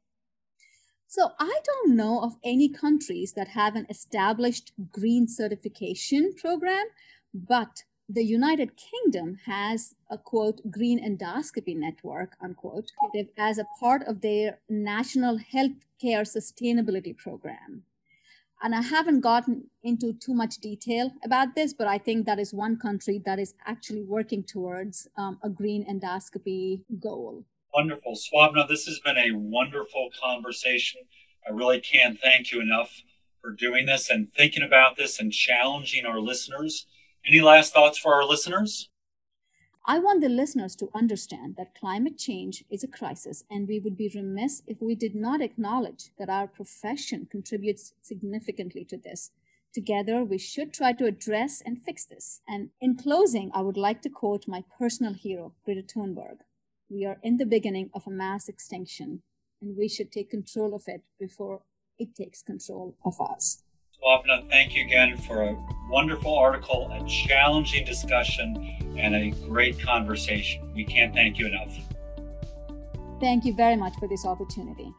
so 1.08 1.32
I 1.40 1.60
don't 1.64 1.96
know 1.96 2.22
of 2.22 2.36
any 2.44 2.70
countries 2.70 3.34
that 3.34 3.50
have 3.50 3.76
an 3.76 3.86
established 3.90 4.72
green 4.92 5.28
certification 5.28 6.34
program, 6.36 6.86
but 7.34 7.84
the 8.08 8.24
United 8.24 8.72
Kingdom 8.76 9.40
has 9.46 9.96
a 10.12 10.18
quote 10.18 10.62
green 10.70 11.00
endoscopy 11.04 11.76
network 11.76 12.36
unquote 12.42 12.92
as 13.38 13.58
a 13.58 13.68
part 13.80 14.04
of 14.04 14.22
their 14.22 14.60
national 14.70 15.40
healthcare 15.40 16.24
sustainability 16.24 17.18
program. 17.18 17.84
And 18.62 18.74
I 18.74 18.82
haven't 18.82 19.22
gotten 19.22 19.70
into 19.84 20.14
too 20.14 20.34
much 20.34 20.58
detail 20.58 21.12
about 21.24 21.56
this, 21.56 21.74
but 21.74 21.88
I 21.88 21.98
think 21.98 22.26
that 22.26 22.40
is 22.40 22.54
one 22.54 22.78
country 22.78 23.22
that 23.26 23.38
is 23.38 23.54
actually 23.66 24.04
working 24.04 24.44
towards 24.44 25.08
um, 25.18 25.40
a 25.44 25.50
green 25.50 25.86
endoscopy 25.86 26.84
goal. 27.00 27.44
Wonderful. 27.76 28.16
Swapna, 28.16 28.66
this 28.66 28.86
has 28.86 29.02
been 29.02 29.18
a 29.18 29.36
wonderful 29.36 30.10
conversation. 30.24 31.02
I 31.46 31.52
really 31.52 31.82
can't 31.82 32.18
thank 32.18 32.54
you 32.54 32.62
enough 32.62 33.02
for 33.42 33.52
doing 33.52 33.86
this 33.86 34.10
and 34.10 34.34
thinking 34.34 34.64
about 34.64 34.96
this 34.96 35.20
and 35.20 35.30
challenging 35.30 36.06
our 36.06 36.22
listeners. 36.22 36.88
Any 37.28 37.42
last 37.42 37.74
thoughts 37.74 37.98
for 37.98 38.14
our 38.14 38.24
listeners? 38.24 38.88
I 39.86 40.00
want 40.00 40.22
the 40.22 40.30
listeners 40.30 40.74
to 40.78 40.90
understand 40.96 41.58
that 41.58 41.76
climate 41.78 42.18
change 42.18 42.64
is 42.70 42.82
a 42.86 42.88
crisis, 42.88 43.44
and 43.52 43.68
we 43.68 43.80
would 43.80 43.98
be 43.98 44.10
remiss 44.16 44.64
if 44.68 44.82
we 44.82 44.96
did 44.96 45.14
not 45.14 45.42
acknowledge 45.42 46.12
that 46.18 46.30
our 46.30 46.48
profession 46.48 47.28
contributes 47.30 47.92
significantly 48.02 48.86
to 48.86 48.96
this. 48.96 49.32
Together, 49.74 50.24
we 50.24 50.38
should 50.38 50.74
try 50.74 50.94
to 50.94 51.08
address 51.08 51.62
and 51.66 51.84
fix 51.84 52.06
this. 52.06 52.40
And 52.48 52.70
in 52.80 52.96
closing, 52.96 53.52
I 53.54 53.60
would 53.60 53.76
like 53.76 54.02
to 54.04 54.10
quote 54.10 54.48
my 54.48 54.64
personal 54.80 55.12
hero, 55.12 55.54
Greta 55.66 55.82
Thunberg. 55.82 56.38
We 56.90 57.04
are 57.06 57.18
in 57.24 57.38
the 57.38 57.48
beginning 57.48 57.90
of 57.96 58.06
a 58.06 58.12
mass 58.12 58.48
extinction, 58.48 59.24
and 59.60 59.76
we 59.76 59.88
should 59.88 60.12
take 60.12 60.30
control 60.30 60.76
of 60.76 60.84
it 60.86 61.02
before 61.20 61.62
it 61.98 62.14
takes 62.14 62.44
control 62.44 62.96
of 63.04 63.20
us. 63.20 63.64
Swapna, 64.00 64.48
thank 64.52 64.76
you 64.76 64.86
again 64.86 65.18
for 65.18 65.42
a 65.44 65.58
wonderful 65.90 66.38
article, 66.38 66.92
a 66.92 67.04
challenging 67.08 67.86
discussion, 67.86 68.56
and 69.00 69.16
a 69.16 69.32
great 69.48 69.80
conversation. 69.80 70.72
We 70.76 70.86
can't 70.86 71.12
thank 71.14 71.40
you 71.40 71.48
enough. 71.48 71.76
Thank 73.20 73.46
you 73.46 73.56
very 73.56 73.76
much 73.76 73.96
for 73.98 74.08
this 74.08 74.24
opportunity. 74.24 74.94